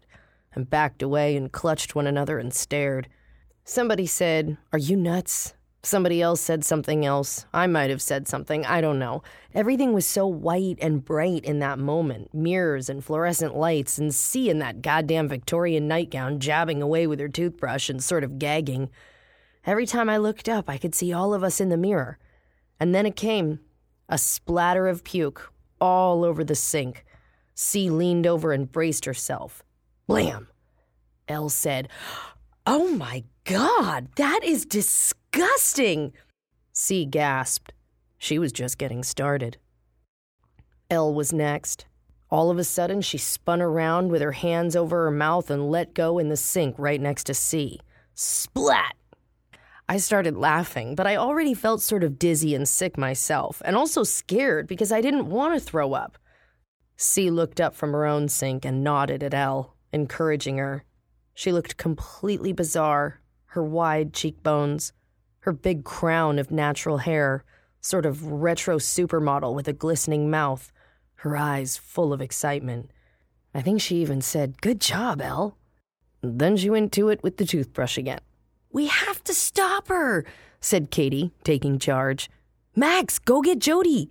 and 0.55 0.71
backed 0.71 1.03
away 1.03 1.37
and 1.37 1.51
clutched 1.51 1.95
one 1.95 2.07
another 2.07 2.39
and 2.39 2.55
stared. 2.55 3.09
Somebody 3.65 4.07
said, 4.07 4.57
Are 4.73 4.79
you 4.79 4.97
nuts? 4.97 5.55
Somebody 5.89 6.21
else 6.21 6.43
said 6.43 6.67
something 6.67 7.07
else. 7.07 7.47
I 7.55 7.67
might 7.67 7.89
have 7.89 8.03
said 8.03 8.29
something. 8.29 8.67
I 8.67 8.83
don't 8.83 8.99
know. 8.99 9.23
Everything 9.55 9.95
was 9.95 10.07
so 10.07 10.27
white 10.27 10.77
and 10.83 11.03
bright 11.03 11.47
in 11.47 11.61
that 11.61 11.79
moment 11.79 12.35
mirrors 12.35 12.91
and 12.91 13.03
fluorescent 13.03 13.57
lights, 13.57 13.97
and 13.97 14.15
Cee 14.15 14.51
in 14.51 14.59
that 14.59 14.83
goddamn 14.83 15.29
Victorian 15.29 15.89
nightgown 15.89 16.41
jabbing 16.41 16.83
away 16.83 17.07
with 17.07 17.19
her 17.21 17.29
toothbrush 17.31 17.89
and 17.89 18.05
sort 18.05 18.23
of 18.23 18.39
gagging. 18.39 18.91
Every 19.65 19.87
time 19.87 20.11
I 20.11 20.19
looked 20.19 20.47
up, 20.47 20.69
I 20.69 20.77
could 20.77 20.95
see 20.95 21.11
all 21.11 21.33
of 21.33 21.43
us 21.43 21.59
in 21.59 21.71
the 21.71 21.79
mirror. 21.79 22.19
And 22.79 22.95
then 22.95 23.07
it 23.07 23.17
came 23.17 23.61
a 24.11 24.19
splatter 24.19 24.89
of 24.89 25.05
puke 25.05 25.51
all 25.81 26.23
over 26.23 26.45
the 26.45 26.55
sink. 26.55 27.07
Cee 27.55 27.89
leaned 27.89 28.27
over 28.27 28.53
and 28.53 28.71
braced 28.71 29.07
herself. 29.07 29.63
Blam! 30.07 30.49
Elle 31.29 31.49
said, 31.49 31.89
Oh 32.67 32.95
my 32.95 33.25
God, 33.49 34.09
that 34.17 34.41
is 34.45 34.67
disgusting! 34.67 36.13
Cee 36.75 37.07
gasped. 37.07 37.73
She 38.19 38.39
was 38.39 38.53
just 38.53 38.77
getting 38.77 39.03
started. 39.03 39.57
Elle 40.91 41.15
was 41.15 41.33
next. 41.33 41.87
All 42.31 42.51
of 42.51 42.59
a 42.59 42.65
sudden, 42.65 43.01
she 43.01 43.17
spun 43.17 43.63
around 43.63 44.11
with 44.11 44.21
her 44.21 44.33
hands 44.33 44.77
over 44.77 45.05
her 45.05 45.11
mouth 45.11 45.51
and 45.51 45.71
let 45.71 45.95
go 45.95 46.19
in 46.19 46.29
the 46.29 46.37
sink 46.37 46.75
right 46.79 47.01
next 47.01 47.25
to 47.25 47.33
Cee. 47.33 47.81
Splat! 48.13 48.95
I 49.89 49.97
started 49.97 50.37
laughing, 50.37 50.95
but 50.95 51.07
I 51.07 51.17
already 51.17 51.55
felt 51.55 51.81
sort 51.81 52.05
of 52.05 52.19
dizzy 52.19 52.55
and 52.55 52.69
sick 52.69 52.99
myself, 52.99 53.63
and 53.65 53.77
also 53.77 54.05
scared 54.05 54.67
because 54.67 54.93
I 54.93 55.01
didn't 55.01 55.31
want 55.31 55.55
to 55.55 55.61
throw 55.61 55.95
up. 55.95 56.19
Cee 56.99 57.31
looked 57.31 57.63
up 57.63 57.75
from 57.75 57.93
her 57.93 58.05
own 58.05 58.29
sink 58.29 58.67
and 58.67 58.85
nodded 58.85 59.23
at 59.23 59.33
Elle, 59.33 59.75
encouraging 59.91 60.59
her. 60.59 60.85
She 61.33 61.51
looked 61.51 61.79
completely 61.79 62.53
bizarre, 62.53 63.23
her 63.49 63.63
wide 63.63 64.13
cheekbones, 64.13 64.93
her 65.41 65.53
big 65.53 65.85
crown 65.85 66.39
of 66.39 66.51
natural 66.51 66.99
hair, 66.99 67.45
sort 67.81 68.05
of 68.05 68.25
retro 68.25 68.79
supermodel 68.79 69.55
with 69.55 69.69
a 69.69 69.73
glistening 69.73 70.31
mouth, 70.31 70.73
her 71.17 71.37
eyes 71.37 71.77
full 71.77 72.13
of 72.13 72.21
excitement. 72.21 72.91
I 73.55 73.63
think 73.63 73.81
she 73.81 73.97
even 73.97 74.21
said, 74.21 74.61
Good 74.61 74.81
job, 74.81 75.21
Elle. 75.21 75.57
Then 76.23 76.57
she 76.57 76.71
went 76.71 76.93
to 76.93 77.09
it 77.09 77.23
with 77.23 77.37
the 77.37 77.47
toothbrush 77.47 77.97
again. 77.97 78.21
We 78.71 78.87
have 78.87 79.25
to 79.25 79.35
stop 79.35 79.89
her, 79.89 80.25
said 80.61 80.91
Katie, 80.91 81.33
taking 81.45 81.79
charge. 81.79 82.29
Max, 82.77 83.19
go 83.19 83.41
get 83.41 83.59
Jody. 83.59 84.11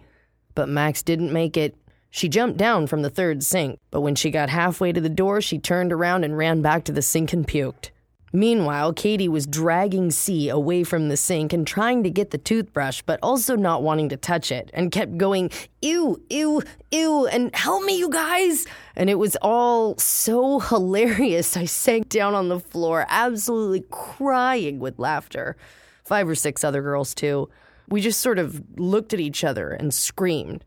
But 0.55 0.69
Max 0.69 1.03
didn't 1.03 1.31
make 1.31 1.55
it. 1.55 1.75
She 2.09 2.29
jumped 2.29 2.57
down 2.57 2.87
from 2.87 3.03
the 3.03 3.09
third 3.09 3.43
sink, 3.43 3.79
but 3.91 4.01
when 4.01 4.15
she 4.15 4.31
got 4.31 4.49
halfway 4.49 4.91
to 4.91 5.01
the 5.01 5.09
door, 5.09 5.41
she 5.41 5.59
turned 5.59 5.93
around 5.93 6.23
and 6.23 6.37
ran 6.37 6.61
back 6.61 6.83
to 6.85 6.91
the 6.91 7.01
sink 7.01 7.33
and 7.33 7.47
puked. 7.47 7.91
Meanwhile, 8.33 8.93
Katie 8.93 9.29
was 9.29 9.47
dragging 9.47 10.11
Cee 10.11 10.49
away 10.49 10.83
from 10.83 11.07
the 11.07 11.15
sink 11.15 11.53
and 11.53 11.65
trying 11.65 12.03
to 12.03 12.09
get 12.09 12.31
the 12.31 12.37
toothbrush, 12.37 13.01
but 13.05 13.19
also 13.23 13.55
not 13.55 13.83
wanting 13.83 14.09
to 14.09 14.17
touch 14.17 14.51
it, 14.51 14.69
and 14.73 14.91
kept 14.91 15.17
going, 15.17 15.49
ew, 15.81 16.21
ew, 16.29 16.61
ew, 16.91 17.25
and 17.27 17.55
help 17.55 17.83
me, 17.85 17.97
you 17.97 18.09
guys. 18.09 18.65
And 18.97 19.09
it 19.09 19.17
was 19.17 19.37
all 19.41 19.97
so 19.97 20.59
hilarious. 20.69 21.55
I 21.55 21.65
sank 21.65 22.09
down 22.09 22.35
on 22.35 22.49
the 22.49 22.59
floor, 22.59 23.05
absolutely 23.07 23.85
crying 23.89 24.79
with 24.79 24.99
laughter. 24.99 25.55
Five 26.03 26.27
or 26.27 26.35
six 26.35 26.63
other 26.63 26.81
girls, 26.81 27.13
too. 27.15 27.49
We 27.89 28.01
just 28.01 28.19
sort 28.19 28.39
of 28.39 28.61
looked 28.77 29.13
at 29.13 29.21
each 29.21 29.45
other 29.45 29.71
and 29.71 29.93
screamed. 29.93 30.65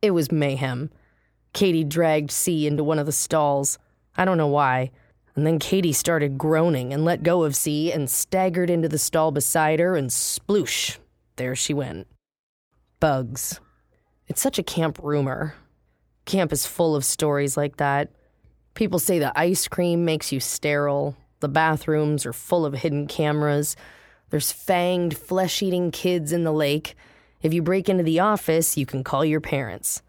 It 0.00 0.12
was 0.12 0.30
mayhem. 0.30 0.90
Katie 1.52 1.84
dragged 1.84 2.30
Cee 2.30 2.66
into 2.66 2.84
one 2.84 3.00
of 3.00 3.06
the 3.06 3.12
stalls. 3.12 3.78
I 4.16 4.24
don't 4.24 4.38
know 4.38 4.46
why. 4.46 4.92
And 5.34 5.46
then 5.46 5.58
Katie 5.58 5.92
started 5.92 6.36
groaning 6.36 6.92
and 6.92 7.04
let 7.04 7.22
go 7.22 7.44
of 7.44 7.56
Cee 7.56 7.92
and 7.92 8.10
staggered 8.10 8.68
into 8.68 8.88
the 8.88 8.98
stall 8.98 9.30
beside 9.30 9.80
her, 9.80 9.96
and 9.96 10.10
sploosh, 10.10 10.98
there 11.36 11.56
she 11.56 11.72
went. 11.72 12.06
Bugs. 13.00 13.60
It's 14.26 14.42
such 14.42 14.58
a 14.58 14.62
camp 14.62 14.98
rumor. 15.02 15.54
Camp 16.26 16.52
is 16.52 16.66
full 16.66 16.94
of 16.94 17.04
stories 17.04 17.56
like 17.56 17.78
that. 17.78 18.10
People 18.74 18.98
say 18.98 19.18
the 19.18 19.38
ice 19.38 19.68
cream 19.68 20.04
makes 20.04 20.32
you 20.32 20.40
sterile, 20.40 21.16
the 21.40 21.48
bathrooms 21.48 22.24
are 22.24 22.32
full 22.32 22.64
of 22.64 22.74
hidden 22.74 23.06
cameras, 23.06 23.76
there's 24.30 24.52
fanged, 24.52 25.14
flesh 25.14 25.62
eating 25.62 25.90
kids 25.90 26.32
in 26.32 26.44
the 26.44 26.52
lake. 26.52 26.94
If 27.42 27.52
you 27.52 27.60
break 27.60 27.90
into 27.90 28.02
the 28.02 28.20
office, 28.20 28.78
you 28.78 28.86
can 28.86 29.04
call 29.04 29.26
your 29.26 29.42
parents. 29.42 30.00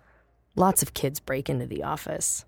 Lots 0.55 0.81
of 0.81 0.93
kids 0.93 1.19
break 1.19 1.49
into 1.49 1.65
the 1.65 1.83
office. 1.83 2.45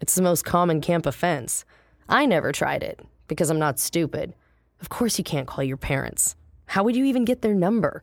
It's 0.00 0.16
the 0.16 0.22
most 0.22 0.44
common 0.44 0.80
camp 0.80 1.06
offense. 1.06 1.64
I 2.12 2.26
never 2.26 2.52
tried 2.52 2.82
it 2.82 3.00
because 3.26 3.48
I'm 3.48 3.58
not 3.58 3.78
stupid. 3.78 4.34
Of 4.82 4.90
course, 4.90 5.16
you 5.16 5.24
can't 5.24 5.46
call 5.46 5.64
your 5.64 5.78
parents. 5.78 6.36
How 6.66 6.84
would 6.84 6.94
you 6.94 7.06
even 7.06 7.24
get 7.24 7.40
their 7.40 7.54
number? 7.54 8.02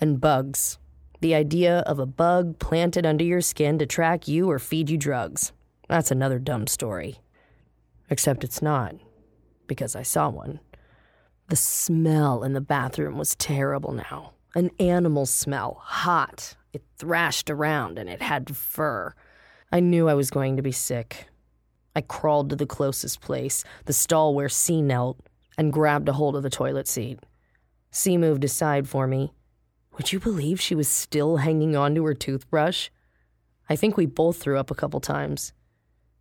And 0.00 0.18
bugs. 0.18 0.78
The 1.20 1.34
idea 1.34 1.80
of 1.80 1.98
a 1.98 2.06
bug 2.06 2.58
planted 2.58 3.04
under 3.04 3.24
your 3.24 3.42
skin 3.42 3.78
to 3.80 3.86
track 3.86 4.28
you 4.28 4.50
or 4.50 4.58
feed 4.58 4.88
you 4.88 4.96
drugs. 4.96 5.52
That's 5.90 6.10
another 6.10 6.38
dumb 6.38 6.66
story. 6.66 7.18
Except 8.08 8.44
it's 8.44 8.62
not, 8.62 8.94
because 9.66 9.94
I 9.94 10.04
saw 10.04 10.30
one. 10.30 10.60
The 11.48 11.56
smell 11.56 12.42
in 12.42 12.54
the 12.54 12.62
bathroom 12.62 13.18
was 13.18 13.34
terrible 13.34 13.92
now. 13.92 14.32
An 14.54 14.70
animal 14.80 15.26
smell, 15.26 15.82
hot. 15.82 16.56
It 16.72 16.82
thrashed 16.96 17.50
around 17.50 17.98
and 17.98 18.08
it 18.08 18.22
had 18.22 18.56
fur. 18.56 19.12
I 19.70 19.80
knew 19.80 20.08
I 20.08 20.14
was 20.14 20.30
going 20.30 20.56
to 20.56 20.62
be 20.62 20.72
sick. 20.72 21.26
I 21.98 22.02
crawled 22.02 22.50
to 22.50 22.54
the 22.54 22.64
closest 22.64 23.20
place, 23.20 23.64
the 23.86 23.92
stall 23.92 24.32
where 24.32 24.48
Cee 24.48 24.82
knelt, 24.82 25.18
and 25.58 25.72
grabbed 25.72 26.08
a 26.08 26.12
hold 26.12 26.36
of 26.36 26.44
the 26.44 26.48
toilet 26.48 26.86
seat. 26.86 27.18
Cee 27.90 28.16
moved 28.16 28.44
aside 28.44 28.88
for 28.88 29.08
me. 29.08 29.32
Would 29.96 30.12
you 30.12 30.20
believe 30.20 30.60
she 30.60 30.76
was 30.76 30.86
still 30.86 31.38
hanging 31.38 31.74
on 31.74 31.96
to 31.96 32.04
her 32.04 32.14
toothbrush? 32.14 32.90
I 33.68 33.74
think 33.74 33.96
we 33.96 34.06
both 34.06 34.36
threw 34.36 34.56
up 34.56 34.70
a 34.70 34.76
couple 34.76 35.00
times. 35.00 35.52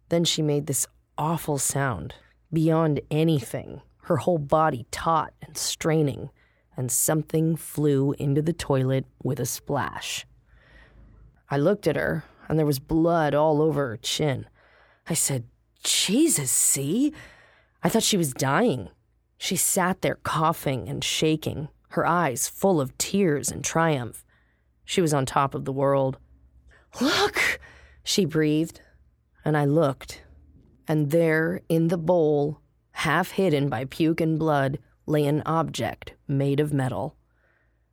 Then 0.10 0.24
she 0.24 0.42
made 0.42 0.66
this 0.66 0.88
awful 1.16 1.60
sound, 1.60 2.16
beyond 2.52 3.02
anything, 3.12 3.82
her 4.06 4.18
whole 4.18 4.40
body 4.40 4.88
taut 4.90 5.32
and 5.44 5.56
straining, 5.56 6.32
and 6.76 6.92
something 6.92 7.56
flew 7.56 8.14
into 8.14 8.42
the 8.42 8.52
toilet 8.52 9.06
with 9.22 9.40
a 9.40 9.46
splash. 9.46 10.26
I 11.52 11.58
looked 11.58 11.86
at 11.86 11.96
her, 11.96 12.24
and 12.50 12.58
there 12.58 12.66
was 12.66 12.80
blood 12.80 13.36
all 13.36 13.62
over 13.62 13.90
her 13.90 13.98
chin. 13.98 14.48
I 15.08 15.14
said, 15.14 15.44
Jesus, 15.88 16.52
Cee? 16.52 17.14
I 17.82 17.88
thought 17.88 18.04
she 18.04 18.18
was 18.18 18.34
dying. 18.34 18.90
She 19.38 19.56
sat 19.56 20.02
there 20.02 20.20
coughing 20.24 20.90
and 20.90 21.02
shaking, 21.02 21.70
her 21.90 22.06
eyes 22.06 22.50
full 22.50 22.82
of 22.82 22.98
tears 22.98 23.50
and 23.50 23.64
triumph. 23.64 24.26
She 24.84 25.00
was 25.00 25.14
on 25.14 25.26
top 25.26 25.56
of 25.56 25.64
the 25.64 25.72
world. 25.72 26.18
Look, 27.00 27.62
she 28.04 28.26
breathed, 28.26 28.82
and 29.46 29.56
I 29.56 29.64
looked. 29.64 30.24
And 30.90 31.12
there, 31.12 31.62
in 31.70 31.88
the 31.88 31.98
bowl, 31.98 32.60
half 32.92 33.32
hidden 33.32 33.70
by 33.70 33.86
puke 33.86 34.20
and 34.20 34.38
blood, 34.38 34.80
lay 35.06 35.26
an 35.26 35.42
object 35.46 36.14
made 36.28 36.60
of 36.60 36.74
metal. 36.74 37.16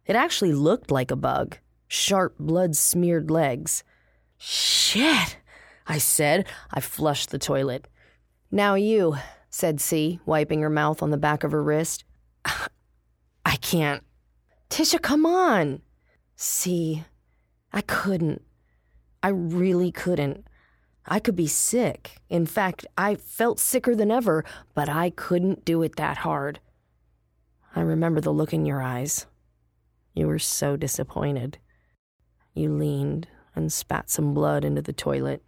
It 0.04 0.16
actually 0.16 0.52
looked 0.52 0.90
like 0.90 1.12
a 1.12 1.16
bug, 1.16 1.58
sharp 1.86 2.38
blood 2.40 2.74
smeared 2.74 3.30
legs. 3.30 3.84
Shit! 4.36 5.38
I 5.86 5.98
said. 5.98 6.46
I 6.72 6.80
flushed 6.80 7.30
the 7.30 7.38
toilet. 7.38 7.88
Now 8.50 8.74
you, 8.74 9.16
said 9.50 9.80
Cee, 9.80 10.20
wiping 10.26 10.60
her 10.60 10.70
mouth 10.70 11.02
on 11.02 11.10
the 11.10 11.16
back 11.16 11.44
of 11.44 11.52
her 11.52 11.62
wrist. 11.62 12.04
I 12.44 13.56
can't. 13.56 14.02
Tisha, 14.70 15.00
come 15.00 15.26
on. 15.26 15.82
Cee, 16.36 17.04
I 17.72 17.80
couldn't. 17.82 18.42
I 19.22 19.28
really 19.28 19.92
couldn't. 19.92 20.46
I 21.06 21.18
could 21.18 21.36
be 21.36 21.46
sick. 21.46 22.16
In 22.28 22.46
fact, 22.46 22.86
I 22.96 23.14
felt 23.14 23.60
sicker 23.60 23.94
than 23.94 24.10
ever, 24.10 24.44
but 24.74 24.88
I 24.88 25.10
couldn't 25.10 25.64
do 25.64 25.82
it 25.82 25.96
that 25.96 26.18
hard. 26.18 26.60
I 27.76 27.80
remember 27.80 28.20
the 28.20 28.32
look 28.32 28.52
in 28.52 28.64
your 28.64 28.80
eyes. 28.80 29.26
You 30.14 30.28
were 30.28 30.38
so 30.38 30.76
disappointed. 30.76 31.58
You 32.54 32.72
leaned 32.72 33.28
and 33.54 33.72
spat 33.72 34.10
some 34.10 34.32
blood 34.32 34.64
into 34.64 34.80
the 34.80 34.92
toilet. 34.92 35.42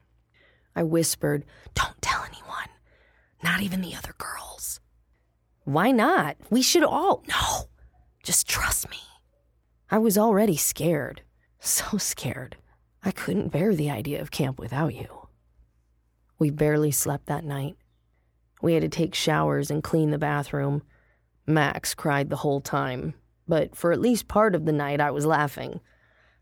I 0.77 0.83
whispered, 0.83 1.45
Don't 1.75 2.01
tell 2.03 2.23
anyone. 2.23 2.69
Not 3.43 3.63
even 3.63 3.81
the 3.81 3.95
other 3.97 4.15
girls. 4.19 4.81
Why 5.65 5.91
not? 5.91 6.37
We 6.51 6.63
should 6.63 6.85
all. 6.85 7.25
No, 7.29 7.69
just 8.23 8.47
trust 8.47 8.89
me. 8.91 8.99
I 9.91 9.99
was 9.99 10.19
already 10.19 10.57
scared. 10.57 11.23
So 11.59 11.97
scared. 11.97 12.57
I 13.03 13.11
couldn't 13.11 13.49
bear 13.49 13.75
the 13.75 13.91
idea 13.91 14.21
of 14.21 14.31
camp 14.31 14.59
without 14.59 14.95
you. 14.95 15.29
We 16.39 16.51
barely 16.51 16.91
slept 16.91 17.27
that 17.27 17.45
night. 17.45 17.77
We 18.61 18.75
had 18.75 18.83
to 18.83 18.89
take 18.89 19.15
showers 19.15 19.71
and 19.71 19.83
clean 19.83 20.11
the 20.11 20.19
bathroom. 20.19 20.83
Max 21.47 21.95
cried 21.95 22.31
the 22.31 22.37
whole 22.37 22.61
time, 22.61 23.15
but 23.49 23.77
for 23.77 23.93
at 23.93 24.01
least 24.01 24.29
part 24.29 24.55
of 24.55 24.65
the 24.65 24.73
night 24.73 25.01
I 25.01 25.11
was 25.11 25.25
laughing. 25.25 25.81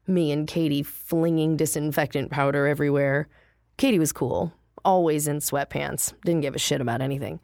Me 0.06 0.32
and 0.32 0.48
Katie 0.48 0.82
flinging 0.82 1.56
disinfectant 1.56 2.30
powder 2.30 2.66
everywhere. 2.66 3.28
Katie 3.76 3.98
was 3.98 4.12
cool, 4.12 4.52
always 4.84 5.26
in 5.26 5.38
sweatpants, 5.38 6.12
didn't 6.24 6.42
give 6.42 6.54
a 6.54 6.58
shit 6.58 6.80
about 6.80 7.00
anything. 7.00 7.40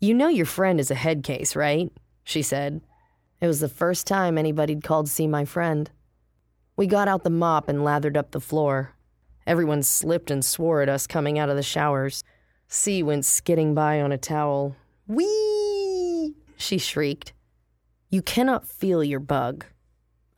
You 0.00 0.14
know 0.14 0.28
your 0.28 0.46
friend 0.46 0.78
is 0.78 0.90
a 0.90 0.94
head 0.94 1.22
case, 1.22 1.56
right? 1.56 1.92
She 2.24 2.42
said. 2.42 2.80
It 3.40 3.46
was 3.46 3.60
the 3.60 3.68
first 3.68 4.06
time 4.06 4.38
anybody'd 4.38 4.84
called 4.84 5.06
to 5.06 5.12
see 5.12 5.26
my 5.26 5.44
friend. 5.44 5.90
We 6.76 6.86
got 6.86 7.08
out 7.08 7.24
the 7.24 7.30
mop 7.30 7.68
and 7.68 7.84
lathered 7.84 8.16
up 8.16 8.30
the 8.30 8.40
floor. 8.40 8.94
Everyone 9.46 9.82
slipped 9.82 10.30
and 10.30 10.44
swore 10.44 10.82
at 10.82 10.88
us 10.88 11.06
coming 11.06 11.38
out 11.38 11.48
of 11.48 11.56
the 11.56 11.62
showers. 11.62 12.22
Cee 12.68 13.02
went 13.02 13.24
skidding 13.24 13.74
by 13.74 14.00
on 14.00 14.12
a 14.12 14.18
towel. 14.18 14.76
Whee! 15.06 16.34
She 16.56 16.78
shrieked. 16.78 17.32
You 18.10 18.22
cannot 18.22 18.68
feel 18.68 19.02
your 19.02 19.20
bug. 19.20 19.64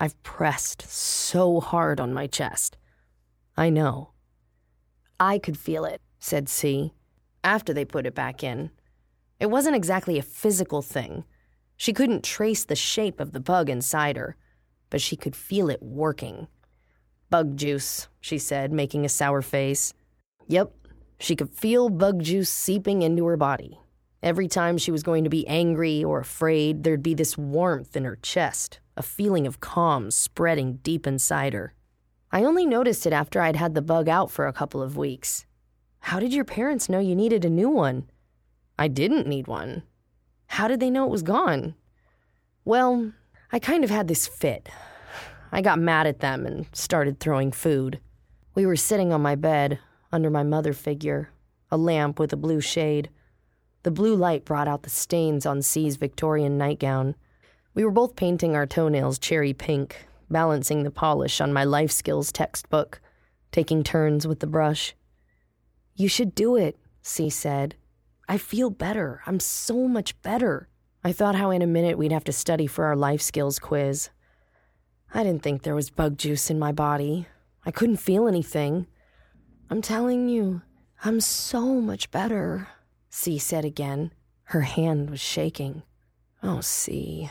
I've 0.00 0.20
pressed 0.22 0.82
so 0.88 1.60
hard 1.60 2.00
on 2.00 2.14
my 2.14 2.26
chest. 2.26 2.76
I 3.56 3.68
know. 3.70 4.11
I 5.22 5.38
could 5.38 5.56
feel 5.56 5.84
it, 5.84 6.00
said 6.18 6.48
Cee, 6.48 6.94
after 7.44 7.72
they 7.72 7.84
put 7.84 8.06
it 8.06 8.14
back 8.14 8.42
in. 8.42 8.72
It 9.38 9.50
wasn't 9.50 9.76
exactly 9.76 10.18
a 10.18 10.22
physical 10.22 10.82
thing. 10.82 11.22
She 11.76 11.92
couldn't 11.92 12.24
trace 12.24 12.64
the 12.64 12.74
shape 12.74 13.20
of 13.20 13.30
the 13.30 13.38
bug 13.38 13.70
inside 13.70 14.16
her, 14.16 14.34
but 14.90 15.00
she 15.00 15.14
could 15.14 15.36
feel 15.36 15.70
it 15.70 15.80
working. 15.80 16.48
Bug 17.30 17.56
juice, 17.56 18.08
she 18.20 18.36
said, 18.36 18.72
making 18.72 19.04
a 19.04 19.08
sour 19.08 19.42
face. 19.42 19.94
Yep, 20.48 20.72
she 21.20 21.36
could 21.36 21.50
feel 21.50 21.88
bug 21.88 22.20
juice 22.20 22.50
seeping 22.50 23.02
into 23.02 23.24
her 23.26 23.36
body. 23.36 23.78
Every 24.24 24.48
time 24.48 24.76
she 24.76 24.90
was 24.90 25.04
going 25.04 25.22
to 25.22 25.30
be 25.30 25.46
angry 25.46 26.02
or 26.02 26.18
afraid, 26.18 26.82
there'd 26.82 27.00
be 27.00 27.14
this 27.14 27.38
warmth 27.38 27.96
in 27.96 28.02
her 28.02 28.18
chest, 28.22 28.80
a 28.96 29.02
feeling 29.02 29.46
of 29.46 29.60
calm 29.60 30.10
spreading 30.10 30.80
deep 30.82 31.06
inside 31.06 31.52
her. 31.52 31.74
I 32.34 32.44
only 32.44 32.64
noticed 32.64 33.06
it 33.06 33.12
after 33.12 33.42
I'd 33.42 33.56
had 33.56 33.74
the 33.74 33.82
bug 33.82 34.08
out 34.08 34.30
for 34.30 34.46
a 34.46 34.54
couple 34.54 34.80
of 34.82 34.96
weeks. 34.96 35.44
How 36.00 36.18
did 36.18 36.32
your 36.32 36.46
parents 36.46 36.88
know 36.88 36.98
you 36.98 37.14
needed 37.14 37.44
a 37.44 37.50
new 37.50 37.68
one? 37.68 38.08
I 38.78 38.88
didn't 38.88 39.26
need 39.26 39.46
one. 39.46 39.82
How 40.46 40.66
did 40.66 40.80
they 40.80 40.88
know 40.88 41.04
it 41.04 41.10
was 41.10 41.22
gone? 41.22 41.74
Well, 42.64 43.12
I 43.52 43.58
kind 43.58 43.84
of 43.84 43.90
had 43.90 44.08
this 44.08 44.26
fit. 44.26 44.70
I 45.52 45.60
got 45.60 45.78
mad 45.78 46.06
at 46.06 46.20
them 46.20 46.46
and 46.46 46.66
started 46.72 47.20
throwing 47.20 47.52
food. 47.52 48.00
We 48.54 48.64
were 48.64 48.76
sitting 48.76 49.12
on 49.12 49.20
my 49.20 49.34
bed, 49.34 49.78
under 50.10 50.30
my 50.30 50.42
mother 50.42 50.72
figure, 50.72 51.30
a 51.70 51.76
lamp 51.76 52.18
with 52.18 52.32
a 52.32 52.36
blue 52.36 52.62
shade. 52.62 53.10
The 53.82 53.90
blue 53.90 54.16
light 54.16 54.46
brought 54.46 54.68
out 54.68 54.84
the 54.84 54.90
stains 54.90 55.44
on 55.44 55.60
Cee's 55.60 55.96
Victorian 55.96 56.56
nightgown. 56.56 57.14
We 57.74 57.84
were 57.84 57.90
both 57.90 58.16
painting 58.16 58.56
our 58.56 58.66
toenails 58.66 59.18
cherry 59.18 59.52
pink, 59.52 60.06
balancing 60.32 60.82
the 60.82 60.90
polish 60.90 61.40
on 61.40 61.52
my 61.52 61.64
life 61.64 61.92
skills 61.92 62.32
textbook, 62.32 63.00
taking 63.50 63.84
turns 63.84 64.26
with 64.26 64.40
the 64.40 64.46
brush. 64.46 64.94
You 65.94 66.08
should 66.08 66.34
do 66.34 66.56
it, 66.56 66.78
Cee 67.02 67.30
said. 67.30 67.76
I 68.28 68.38
feel 68.38 68.70
better. 68.70 69.22
I'm 69.26 69.40
so 69.40 69.86
much 69.86 70.20
better. 70.22 70.68
I 71.04 71.12
thought 71.12 71.34
how 71.34 71.50
in 71.50 71.62
a 71.62 71.66
minute 71.66 71.98
we'd 71.98 72.12
have 72.12 72.24
to 72.24 72.32
study 72.32 72.66
for 72.66 72.86
our 72.86 72.96
life 72.96 73.20
skills 73.20 73.58
quiz. 73.58 74.10
I 75.12 75.22
didn't 75.22 75.42
think 75.42 75.62
there 75.62 75.74
was 75.74 75.90
bug 75.90 76.16
juice 76.16 76.48
in 76.48 76.58
my 76.58 76.72
body. 76.72 77.26
I 77.66 77.70
couldn't 77.70 77.96
feel 77.98 78.26
anything. 78.26 78.86
I'm 79.68 79.82
telling 79.82 80.28
you, 80.28 80.62
I'm 81.04 81.20
so 81.20 81.80
much 81.80 82.10
better, 82.10 82.68
Cee 83.10 83.38
said 83.38 83.64
again. 83.64 84.12
Her 84.44 84.62
hand 84.62 85.10
was 85.10 85.20
shaking. 85.20 85.82
Oh, 86.42 86.60
Cee. 86.60 87.30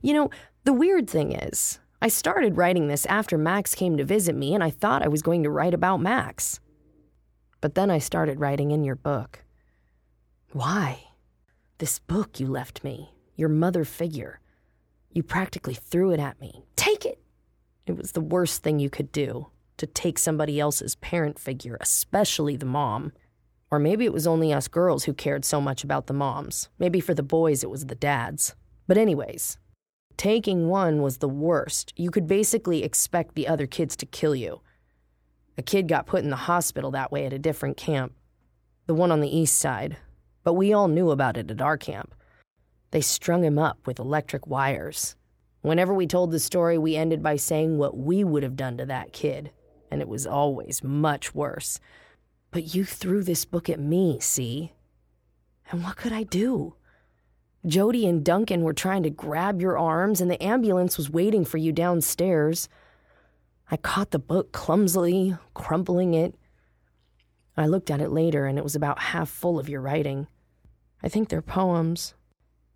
You 0.00 0.14
know, 0.14 0.30
the 0.64 0.72
weird 0.72 1.10
thing 1.10 1.32
is, 1.32 1.78
I 2.00 2.08
started 2.08 2.56
writing 2.56 2.88
this 2.88 3.06
after 3.06 3.38
Max 3.38 3.74
came 3.74 3.96
to 3.96 4.04
visit 4.04 4.34
me, 4.34 4.54
and 4.54 4.64
I 4.64 4.70
thought 4.70 5.02
I 5.02 5.08
was 5.08 5.22
going 5.22 5.42
to 5.44 5.50
write 5.50 5.74
about 5.74 6.00
Max. 6.00 6.60
But 7.60 7.74
then 7.74 7.90
I 7.90 7.98
started 7.98 8.40
writing 8.40 8.70
in 8.70 8.82
your 8.82 8.96
book. 8.96 9.44
Why? 10.52 11.04
This 11.78 11.98
book 11.98 12.40
you 12.40 12.46
left 12.46 12.82
me, 12.84 13.14
your 13.36 13.48
mother 13.48 13.84
figure. 13.84 14.40
You 15.10 15.22
practically 15.22 15.74
threw 15.74 16.10
it 16.10 16.20
at 16.20 16.40
me. 16.40 16.64
Take 16.76 17.04
it! 17.04 17.20
It 17.86 17.96
was 17.96 18.12
the 18.12 18.20
worst 18.20 18.62
thing 18.62 18.78
you 18.78 18.90
could 18.90 19.12
do 19.12 19.48
to 19.76 19.86
take 19.86 20.18
somebody 20.18 20.60
else's 20.60 20.94
parent 20.96 21.38
figure, 21.38 21.76
especially 21.80 22.56
the 22.56 22.66
mom. 22.66 23.12
Or 23.70 23.78
maybe 23.78 24.04
it 24.04 24.12
was 24.12 24.26
only 24.26 24.52
us 24.52 24.68
girls 24.68 25.04
who 25.04 25.14
cared 25.14 25.44
so 25.44 25.60
much 25.60 25.82
about 25.82 26.06
the 26.06 26.12
moms. 26.12 26.68
Maybe 26.78 27.00
for 27.00 27.14
the 27.14 27.22
boys 27.22 27.62
it 27.62 27.70
was 27.70 27.86
the 27.86 27.94
dads. 27.94 28.54
But, 28.86 28.98
anyways, 28.98 29.58
taking 30.16 30.68
one 30.68 31.02
was 31.02 31.18
the 31.18 31.28
worst. 31.28 31.92
You 31.96 32.10
could 32.10 32.26
basically 32.26 32.82
expect 32.82 33.34
the 33.34 33.48
other 33.48 33.66
kids 33.66 33.96
to 33.96 34.06
kill 34.06 34.34
you. 34.34 34.60
A 35.58 35.62
kid 35.62 35.88
got 35.88 36.06
put 36.06 36.24
in 36.24 36.30
the 36.30 36.36
hospital 36.36 36.90
that 36.92 37.12
way 37.12 37.26
at 37.26 37.32
a 37.32 37.38
different 37.38 37.76
camp, 37.76 38.12
the 38.86 38.94
one 38.94 39.12
on 39.12 39.20
the 39.20 39.36
east 39.36 39.58
side, 39.58 39.96
but 40.44 40.54
we 40.54 40.72
all 40.72 40.88
knew 40.88 41.10
about 41.10 41.36
it 41.36 41.50
at 41.50 41.60
our 41.60 41.76
camp. 41.76 42.14
They 42.90 43.00
strung 43.00 43.44
him 43.44 43.58
up 43.58 43.86
with 43.86 43.98
electric 43.98 44.46
wires. 44.46 45.16
Whenever 45.60 45.94
we 45.94 46.06
told 46.06 46.30
the 46.30 46.40
story, 46.40 46.76
we 46.76 46.96
ended 46.96 47.22
by 47.22 47.36
saying 47.36 47.78
what 47.78 47.96
we 47.96 48.24
would 48.24 48.42
have 48.42 48.56
done 48.56 48.76
to 48.78 48.86
that 48.86 49.12
kid, 49.12 49.50
and 49.90 50.00
it 50.00 50.08
was 50.08 50.26
always 50.26 50.82
much 50.82 51.34
worse. 51.34 51.78
But 52.50 52.74
you 52.74 52.84
threw 52.84 53.22
this 53.22 53.44
book 53.44 53.70
at 53.70 53.78
me, 53.80 54.18
see? 54.20 54.72
And 55.70 55.84
what 55.84 55.96
could 55.96 56.12
I 56.12 56.24
do? 56.24 56.74
Jody 57.64 58.06
and 58.06 58.24
Duncan 58.24 58.62
were 58.62 58.72
trying 58.72 59.04
to 59.04 59.10
grab 59.10 59.60
your 59.60 59.78
arms, 59.78 60.20
and 60.20 60.30
the 60.30 60.42
ambulance 60.42 60.96
was 60.96 61.10
waiting 61.10 61.44
for 61.44 61.58
you 61.58 61.72
downstairs. 61.72 62.68
I 63.70 63.76
caught 63.76 64.10
the 64.10 64.18
book 64.18 64.52
clumsily, 64.52 65.36
crumpling 65.54 66.14
it. 66.14 66.34
I 67.56 67.66
looked 67.66 67.90
at 67.90 68.00
it 68.00 68.10
later, 68.10 68.46
and 68.46 68.58
it 68.58 68.64
was 68.64 68.74
about 68.74 68.98
half 68.98 69.28
full 69.28 69.58
of 69.58 69.68
your 69.68 69.80
writing. 69.80 70.26
I 71.02 71.08
think 71.08 71.28
they're 71.28 71.42
poems. 71.42 72.14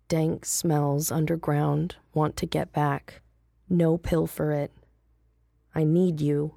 Dank 0.07 0.45
smells 0.45 1.11
underground, 1.11 1.97
want 2.13 2.37
to 2.37 2.45
get 2.45 2.71
back. 2.71 3.21
No 3.69 3.97
pill 3.97 4.25
for 4.25 4.53
it. 4.53 4.71
I 5.75 5.83
need 5.83 6.21
you. 6.21 6.55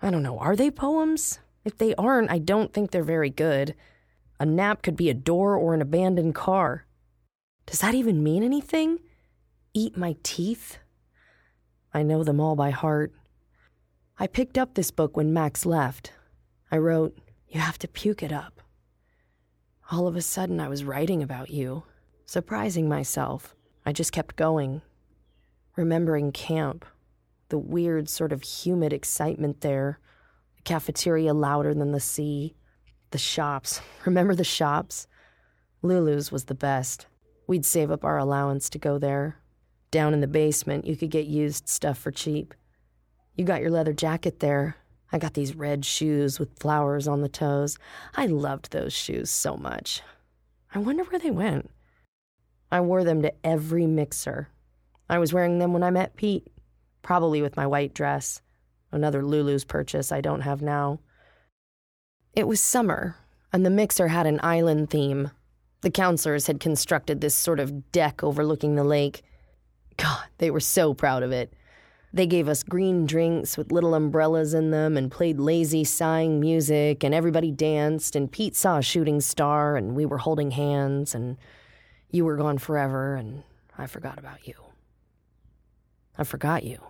I 0.00 0.10
don't 0.10 0.22
know, 0.22 0.38
are 0.38 0.56
they 0.56 0.70
poems? 0.70 1.38
If 1.64 1.76
they 1.76 1.94
aren't, 1.96 2.30
I 2.30 2.38
don't 2.38 2.72
think 2.72 2.90
they're 2.90 3.02
very 3.02 3.30
good. 3.30 3.74
A 4.38 4.46
nap 4.46 4.82
could 4.82 4.96
be 4.96 5.08
a 5.08 5.14
door 5.14 5.54
or 5.56 5.74
an 5.74 5.80
abandoned 5.80 6.34
car. 6.34 6.86
Does 7.64 7.80
that 7.80 7.94
even 7.94 8.22
mean 8.22 8.42
anything? 8.42 8.98
Eat 9.72 9.96
my 9.96 10.16
teeth? 10.22 10.78
I 11.92 12.02
know 12.02 12.22
them 12.22 12.40
all 12.40 12.56
by 12.56 12.70
heart. 12.70 13.12
I 14.18 14.26
picked 14.26 14.58
up 14.58 14.74
this 14.74 14.90
book 14.90 15.16
when 15.16 15.32
Max 15.32 15.64
left. 15.64 16.12
I 16.70 16.76
wrote, 16.76 17.18
You 17.48 17.60
have 17.60 17.78
to 17.78 17.88
puke 17.88 18.22
it 18.22 18.32
up. 18.32 18.60
All 19.90 20.06
of 20.06 20.16
a 20.16 20.22
sudden, 20.22 20.60
I 20.60 20.68
was 20.68 20.84
writing 20.84 21.22
about 21.22 21.50
you, 21.50 21.84
surprising 22.24 22.88
myself. 22.88 23.54
I 23.84 23.92
just 23.92 24.12
kept 24.12 24.36
going, 24.36 24.82
remembering 25.76 26.32
camp, 26.32 26.84
the 27.50 27.58
weird, 27.58 28.08
sort 28.08 28.32
of 28.32 28.42
humid 28.42 28.92
excitement 28.92 29.60
there, 29.60 30.00
the 30.56 30.62
cafeteria 30.62 31.32
louder 31.32 31.72
than 31.72 31.92
the 31.92 32.00
sea, 32.00 32.56
the 33.16 33.20
shops. 33.20 33.80
Remember 34.04 34.34
the 34.34 34.44
shops? 34.44 35.06
Lulu's 35.80 36.30
was 36.30 36.44
the 36.44 36.54
best. 36.54 37.06
We'd 37.46 37.64
save 37.64 37.90
up 37.90 38.04
our 38.04 38.18
allowance 38.18 38.68
to 38.68 38.78
go 38.78 38.98
there. 38.98 39.38
Down 39.90 40.12
in 40.12 40.20
the 40.20 40.26
basement, 40.26 40.86
you 40.86 40.98
could 40.98 41.08
get 41.10 41.24
used 41.24 41.66
stuff 41.66 41.96
for 41.96 42.10
cheap. 42.10 42.52
You 43.34 43.46
got 43.46 43.62
your 43.62 43.70
leather 43.70 43.94
jacket 43.94 44.40
there. 44.40 44.76
I 45.10 45.16
got 45.16 45.32
these 45.32 45.56
red 45.56 45.86
shoes 45.86 46.38
with 46.38 46.58
flowers 46.58 47.08
on 47.08 47.22
the 47.22 47.28
toes. 47.30 47.78
I 48.14 48.26
loved 48.26 48.70
those 48.70 48.92
shoes 48.92 49.30
so 49.30 49.56
much. 49.56 50.02
I 50.74 50.78
wonder 50.78 51.04
where 51.04 51.18
they 51.18 51.30
went. 51.30 51.70
I 52.70 52.82
wore 52.82 53.02
them 53.02 53.22
to 53.22 53.32
every 53.42 53.86
mixer. 53.86 54.50
I 55.08 55.18
was 55.18 55.32
wearing 55.32 55.58
them 55.58 55.72
when 55.72 55.82
I 55.82 55.88
met 55.88 56.16
Pete, 56.16 56.48
probably 57.00 57.40
with 57.40 57.56
my 57.56 57.66
white 57.66 57.94
dress, 57.94 58.42
another 58.92 59.24
Lulu's 59.24 59.64
purchase 59.64 60.12
I 60.12 60.20
don't 60.20 60.42
have 60.42 60.60
now. 60.60 61.00
It 62.36 62.46
was 62.46 62.60
summer, 62.60 63.16
and 63.50 63.64
the 63.64 63.70
mixer 63.70 64.08
had 64.08 64.26
an 64.26 64.40
island 64.42 64.90
theme. 64.90 65.30
The 65.80 65.90
counselors 65.90 66.46
had 66.46 66.60
constructed 66.60 67.22
this 67.22 67.34
sort 67.34 67.58
of 67.58 67.90
deck 67.92 68.22
overlooking 68.22 68.74
the 68.74 68.84
lake. 68.84 69.22
God, 69.96 70.26
they 70.36 70.50
were 70.50 70.60
so 70.60 70.92
proud 70.92 71.22
of 71.22 71.32
it. 71.32 71.54
They 72.12 72.26
gave 72.26 72.46
us 72.46 72.62
green 72.62 73.06
drinks 73.06 73.56
with 73.56 73.72
little 73.72 73.94
umbrellas 73.94 74.52
in 74.52 74.70
them 74.70 74.98
and 74.98 75.10
played 75.10 75.40
lazy, 75.40 75.82
sighing 75.82 76.38
music, 76.38 77.02
and 77.02 77.14
everybody 77.14 77.50
danced, 77.50 78.14
and 78.14 78.30
Pete 78.30 78.54
saw 78.54 78.76
a 78.76 78.82
shooting 78.82 79.22
star, 79.22 79.74
and 79.74 79.96
we 79.96 80.04
were 80.04 80.18
holding 80.18 80.50
hands, 80.50 81.14
and 81.14 81.38
you 82.10 82.26
were 82.26 82.36
gone 82.36 82.58
forever, 82.58 83.14
and 83.14 83.44
I 83.78 83.86
forgot 83.86 84.18
about 84.18 84.46
you. 84.46 84.54
I 86.18 86.24
forgot 86.24 86.64
you. 86.64 86.82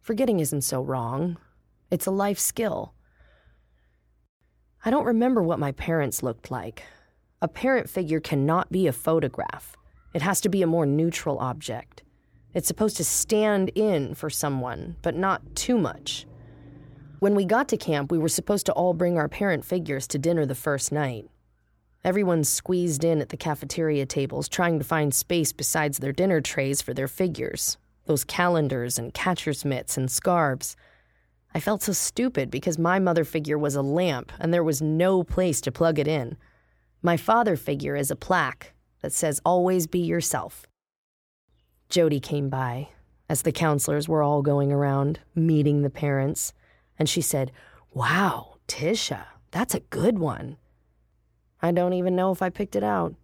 Forgetting 0.00 0.38
isn't 0.38 0.62
so 0.62 0.80
wrong, 0.80 1.38
it's 1.90 2.06
a 2.06 2.12
life 2.12 2.38
skill. 2.38 2.94
I 4.84 4.90
don't 4.90 5.04
remember 5.04 5.42
what 5.42 5.58
my 5.58 5.72
parents 5.72 6.22
looked 6.22 6.50
like. 6.50 6.82
A 7.42 7.48
parent 7.48 7.90
figure 7.90 8.20
cannot 8.20 8.70
be 8.70 8.86
a 8.86 8.92
photograph. 8.92 9.76
It 10.14 10.22
has 10.22 10.40
to 10.42 10.48
be 10.48 10.62
a 10.62 10.66
more 10.66 10.86
neutral 10.86 11.38
object. 11.38 12.02
It's 12.54 12.68
supposed 12.68 12.96
to 12.98 13.04
stand 13.04 13.70
in 13.74 14.14
for 14.14 14.30
someone, 14.30 14.96
but 15.02 15.14
not 15.14 15.54
too 15.54 15.78
much. 15.78 16.26
When 17.18 17.34
we 17.34 17.44
got 17.44 17.68
to 17.68 17.76
camp, 17.76 18.12
we 18.12 18.18
were 18.18 18.28
supposed 18.28 18.66
to 18.66 18.72
all 18.72 18.94
bring 18.94 19.18
our 19.18 19.28
parent 19.28 19.64
figures 19.64 20.06
to 20.08 20.18
dinner 20.18 20.46
the 20.46 20.54
first 20.54 20.92
night. 20.92 21.28
Everyone 22.04 22.44
squeezed 22.44 23.02
in 23.02 23.20
at 23.20 23.30
the 23.30 23.36
cafeteria 23.36 24.06
tables, 24.06 24.48
trying 24.48 24.78
to 24.78 24.84
find 24.84 25.12
space 25.12 25.52
besides 25.52 25.98
their 25.98 26.12
dinner 26.12 26.40
trays 26.40 26.80
for 26.80 26.94
their 26.94 27.08
figures 27.08 27.76
those 28.08 28.24
calendars 28.24 28.98
and 28.98 29.14
catcher's 29.14 29.64
mitts 29.64 29.96
and 29.96 30.10
scarves. 30.10 30.76
I 31.58 31.60
felt 31.60 31.82
so 31.82 31.92
stupid 31.92 32.52
because 32.52 32.78
my 32.78 33.00
mother 33.00 33.24
figure 33.24 33.58
was 33.58 33.74
a 33.74 33.82
lamp 33.82 34.30
and 34.38 34.54
there 34.54 34.62
was 34.62 34.80
no 34.80 35.24
place 35.24 35.60
to 35.62 35.72
plug 35.72 35.98
it 35.98 36.06
in. 36.06 36.36
My 37.02 37.16
father 37.16 37.56
figure 37.56 37.96
is 37.96 38.12
a 38.12 38.14
plaque 38.14 38.74
that 39.02 39.12
says, 39.12 39.40
Always 39.44 39.88
be 39.88 39.98
yourself. 39.98 40.66
Jody 41.88 42.20
came 42.20 42.48
by 42.48 42.90
as 43.28 43.42
the 43.42 43.50
counselors 43.50 44.08
were 44.08 44.22
all 44.22 44.40
going 44.40 44.70
around 44.70 45.18
meeting 45.34 45.82
the 45.82 45.90
parents, 45.90 46.52
and 46.96 47.08
she 47.08 47.20
said, 47.20 47.50
Wow, 47.92 48.58
Tisha, 48.68 49.24
that's 49.50 49.74
a 49.74 49.80
good 49.80 50.20
one. 50.20 50.58
I 51.60 51.72
don't 51.72 51.94
even 51.94 52.14
know 52.14 52.30
if 52.30 52.40
I 52.40 52.50
picked 52.50 52.76
it 52.76 52.84
out. 52.84 53.16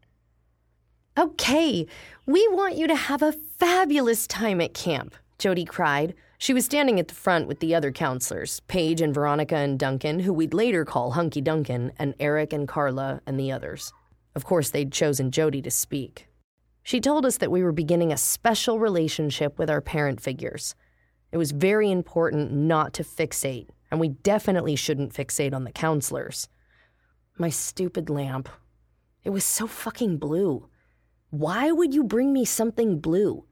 Okay, 1.17 1.87
we 2.27 2.49
want 2.49 2.75
you 2.75 2.89
to 2.89 2.97
have 2.97 3.23
a 3.23 3.31
fabulous 3.31 4.27
time 4.27 4.61
at 4.61 4.75
camp, 4.75 5.15
Jody 5.39 5.65
cried, 5.65 6.15
She 6.45 6.53
was 6.53 6.67
standing 6.67 7.01
at 7.01 7.09
the 7.09 7.15
front 7.15 7.49
with 7.49 7.61
the 7.61 7.75
other 7.75 7.91
counselors, 7.91 8.61
Paige 8.69 9.01
and 9.01 9.15
Veronica 9.15 9.57
and 9.57 9.79
Duncan, 9.79 10.21
who 10.21 10.33
we'd 10.35 10.53
later 10.53 10.85
call 10.85 11.13
Hunky 11.13 11.41
Duncan, 11.41 11.91
and 11.99 12.13
Eric 12.21 12.53
and 12.53 12.69
Carla 12.69 13.23
and 13.27 13.41
the 13.41 13.51
others. 13.51 13.95
Of 14.35 14.45
course, 14.45 14.69
they'd 14.69 14.93
chosen 14.93 15.31
Jody 15.31 15.63
to 15.63 15.71
speak. 15.71 16.29
She 16.83 17.01
told 17.01 17.25
us 17.25 17.39
that 17.39 17.51
we 17.51 17.63
were 17.63 17.73
beginning 17.73 18.13
a 18.13 18.19
special 18.19 18.79
relationship 18.79 19.59
with 19.59 19.71
our 19.71 19.81
parent 19.81 20.21
figures. 20.21 20.75
It 21.33 21.39
was 21.39 21.53
very 21.53 21.91
important 21.91 22.53
not 22.53 22.93
to 22.93 23.05
fixate, 23.05 23.71
and 23.91 23.99
we 23.99 24.09
definitely 24.11 24.77
shouldn't 24.77 25.15
fixate 25.15 25.55
on 25.55 25.65
the 25.65 25.73
counselors. 25.73 26.51
My 27.39 27.49
stupid 27.49 28.11
lamp. 28.11 28.51
It 29.25 29.31
was 29.31 29.47
so 29.47 29.67
fucking 29.67 30.19
blue. 30.19 30.69
Why 31.31 31.73
would 31.73 31.95
you 31.95 32.05
bring 32.05 32.35
me 32.35 32.45
something 32.45 33.01
blue? 33.01 33.47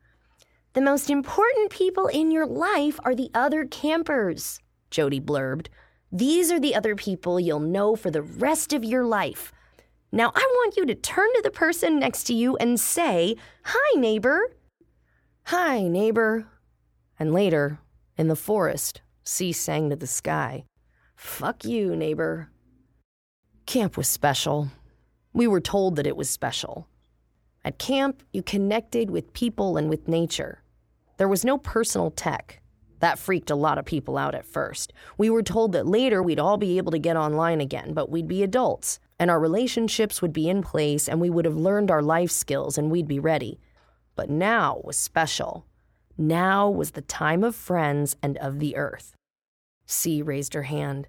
The 0.75 0.81
most 0.81 1.11
important 1.11 1.71
people 1.71 2.07
in 2.07 2.31
your 2.31 2.47
life 2.47 2.99
are 3.05 3.15
the 3.15 3.31
other 3.35 3.67
campers, 3.67 4.59
Jody 4.91 5.21
blurbed. 5.21 5.67
These 6.11 6.51
are 6.51 6.59
the 6.59 6.75
other 6.75 6.97
people 6.97 7.39
you'll 7.39 7.61
know 7.61 7.95
for 7.95 8.11
the 8.11 8.23
rest 8.23 8.73
of 8.73 8.83
your 8.83 9.05
life. 9.05 9.53
Now 10.11 10.33
I 10.35 10.41
want 10.41 10.79
you 10.79 10.87
to 10.87 10.95
turn 10.95 11.29
to 11.35 11.43
the 11.43 11.51
person 11.51 11.99
next 11.99 12.25
to 12.25 12.35
you 12.35 12.57
and 12.57 12.81
say, 12.81 13.37
Hi, 13.65 14.01
neighbor. 14.01 14.41
Hi, 15.45 15.87
neighbor. 15.89 16.47
And 17.19 17.35
later, 17.35 17.79
in 18.17 18.29
the 18.29 18.37
forest, 18.37 19.03
Cee 19.25 19.53
sang 19.53 19.91
to 19.91 19.97
the 19.97 20.07
sky, 20.07 20.65
Fuck 21.17 21.67
you, 21.67 21.95
neighbor. 21.95 22.49
Camp 23.67 23.99
was 23.99 24.09
special. 24.09 24.69
We 25.35 25.47
were 25.47 25.61
told 25.61 25.97
that 25.97 26.07
it 26.07 26.17
was 26.17 26.31
special. 26.31 26.89
At 27.63 27.79
camp, 27.79 28.23
you 28.33 28.43
connected 28.43 29.11
with 29.11 29.35
people 29.35 29.77
and 29.77 29.91
with 29.91 30.09
nature. 30.09 30.62
There 31.23 31.29
was 31.29 31.45
no 31.45 31.57
personal 31.57 32.11
tech. 32.11 32.61
That 32.99 33.17
freaked 33.17 33.49
a 33.49 33.55
lot 33.55 33.79
of 33.79 33.85
people 33.85 34.19
out 34.19 34.35
at 34.35 34.45
first. 34.45 34.93
We 35.17 35.31
were 35.31 35.45
told 35.45 35.71
that 35.71 35.87
later 35.87 36.21
we'd 36.21 36.41
all 36.41 36.57
be 36.57 36.79
able 36.79 36.91
to 36.91 36.99
get 36.99 37.17
online 37.17 37.61
again, 37.61 37.95
but 37.95 38.11
we'd 38.11 38.27
be 38.27 38.43
adults, 38.43 38.99
and 39.21 39.31
our 39.31 39.39
relationships 39.39 40.21
would 40.21 40.33
be 40.33 40.49
in 40.49 40.65
place, 40.65 41.09
and 41.09 41.21
we 41.21 41.31
would 41.31 41.45
have 41.45 41.55
learned 41.55 41.93
our 41.93 42.03
life 42.03 42.33
skills, 42.33 42.77
and 42.77 42.91
we'd 42.91 43.07
be 43.07 43.21
ready. 43.21 43.61
But 44.17 44.31
now 44.31 44.81
was 44.83 44.97
special. 44.97 45.65
Now 46.19 46.69
was 46.69 46.91
the 46.91 47.03
time 47.03 47.45
of 47.45 47.55
friends 47.55 48.17
and 48.21 48.37
of 48.39 48.59
the 48.59 48.75
earth. 48.75 49.15
Cee 49.87 50.23
raised 50.23 50.55
her 50.55 50.65
hand. 50.65 51.07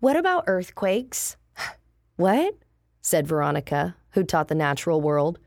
What 0.00 0.16
about 0.16 0.44
earthquakes? 0.46 1.36
what? 2.16 2.54
said 3.02 3.26
Veronica, 3.26 3.94
who 4.12 4.24
taught 4.24 4.48
the 4.48 4.54
natural 4.54 5.02
world. 5.02 5.38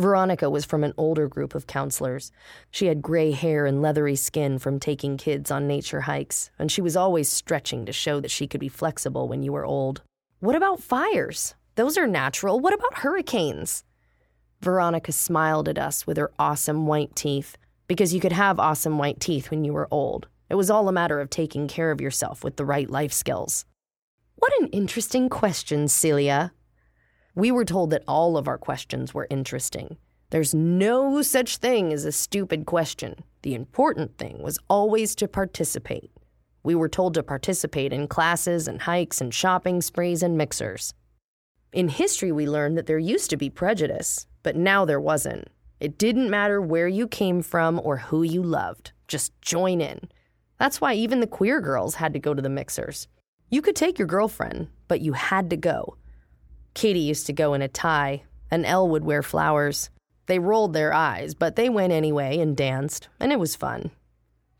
Veronica 0.00 0.48
was 0.48 0.64
from 0.64 0.82
an 0.82 0.94
older 0.96 1.28
group 1.28 1.54
of 1.54 1.66
counselors. 1.66 2.32
She 2.70 2.86
had 2.86 3.02
gray 3.02 3.32
hair 3.32 3.66
and 3.66 3.82
leathery 3.82 4.16
skin 4.16 4.58
from 4.58 4.80
taking 4.80 5.18
kids 5.18 5.50
on 5.50 5.66
nature 5.66 6.00
hikes, 6.00 6.50
and 6.58 6.72
she 6.72 6.80
was 6.80 6.96
always 6.96 7.28
stretching 7.28 7.84
to 7.84 7.92
show 7.92 8.18
that 8.20 8.30
she 8.30 8.46
could 8.46 8.60
be 8.60 8.68
flexible 8.68 9.28
when 9.28 9.42
you 9.42 9.52
were 9.52 9.66
old. 9.66 10.00
What 10.38 10.56
about 10.56 10.82
fires? 10.82 11.54
Those 11.74 11.98
are 11.98 12.06
natural. 12.06 12.58
What 12.58 12.72
about 12.72 13.00
hurricanes? 13.00 13.84
Veronica 14.62 15.12
smiled 15.12 15.68
at 15.68 15.78
us 15.78 16.06
with 16.06 16.16
her 16.16 16.32
awesome 16.38 16.86
white 16.86 17.14
teeth, 17.14 17.58
because 17.86 18.14
you 18.14 18.20
could 18.20 18.32
have 18.32 18.58
awesome 18.58 18.96
white 18.96 19.20
teeth 19.20 19.50
when 19.50 19.64
you 19.64 19.74
were 19.74 19.88
old. 19.90 20.28
It 20.48 20.54
was 20.54 20.70
all 20.70 20.88
a 20.88 20.92
matter 20.92 21.20
of 21.20 21.28
taking 21.28 21.68
care 21.68 21.90
of 21.90 22.00
yourself 22.00 22.42
with 22.42 22.56
the 22.56 22.64
right 22.64 22.88
life 22.88 23.12
skills. 23.12 23.66
What 24.36 24.52
an 24.62 24.68
interesting 24.68 25.28
question, 25.28 25.88
Celia, 25.88 26.52
we 27.34 27.50
were 27.50 27.64
told 27.64 27.90
that 27.90 28.04
all 28.08 28.36
of 28.36 28.48
our 28.48 28.58
questions 28.58 29.14
were 29.14 29.26
interesting. 29.30 29.96
There's 30.30 30.54
no 30.54 31.22
such 31.22 31.56
thing 31.56 31.92
as 31.92 32.04
a 32.04 32.12
stupid 32.12 32.66
question. 32.66 33.16
The 33.42 33.54
important 33.54 34.16
thing 34.18 34.42
was 34.42 34.58
always 34.68 35.14
to 35.16 35.28
participate. 35.28 36.10
We 36.62 36.74
were 36.74 36.88
told 36.88 37.14
to 37.14 37.22
participate 37.22 37.92
in 37.92 38.06
classes 38.06 38.68
and 38.68 38.82
hikes 38.82 39.20
and 39.20 39.32
shopping 39.32 39.80
sprees 39.80 40.22
and 40.22 40.36
mixers. 40.36 40.94
In 41.72 41.88
history, 41.88 42.32
we 42.32 42.46
learned 42.46 42.76
that 42.76 42.86
there 42.86 42.98
used 42.98 43.30
to 43.30 43.36
be 43.36 43.48
prejudice, 43.48 44.26
but 44.42 44.56
now 44.56 44.84
there 44.84 45.00
wasn't. 45.00 45.48
It 45.78 45.98
didn't 45.98 46.28
matter 46.28 46.60
where 46.60 46.88
you 46.88 47.08
came 47.08 47.42
from 47.42 47.80
or 47.82 47.96
who 47.96 48.22
you 48.22 48.42
loved. 48.42 48.92
Just 49.08 49.32
join 49.40 49.80
in. 49.80 50.00
That's 50.58 50.80
why 50.80 50.94
even 50.94 51.20
the 51.20 51.26
queer 51.26 51.60
girls 51.60 51.94
had 51.94 52.12
to 52.12 52.18
go 52.18 52.34
to 52.34 52.42
the 52.42 52.50
mixers. 52.50 53.08
You 53.48 53.62
could 53.62 53.76
take 53.76 53.98
your 53.98 54.06
girlfriend, 54.06 54.68
but 54.88 55.00
you 55.00 55.14
had 55.14 55.48
to 55.50 55.56
go. 55.56 55.96
Katie 56.74 57.00
used 57.00 57.26
to 57.26 57.32
go 57.32 57.54
in 57.54 57.62
a 57.62 57.68
tie, 57.68 58.22
and 58.50 58.64
Elle 58.64 58.88
would 58.88 59.04
wear 59.04 59.22
flowers. 59.22 59.90
They 60.26 60.38
rolled 60.38 60.72
their 60.72 60.92
eyes, 60.92 61.34
but 61.34 61.56
they 61.56 61.68
went 61.68 61.92
anyway 61.92 62.38
and 62.38 62.56
danced, 62.56 63.08
and 63.18 63.32
it 63.32 63.38
was 63.38 63.56
fun. 63.56 63.90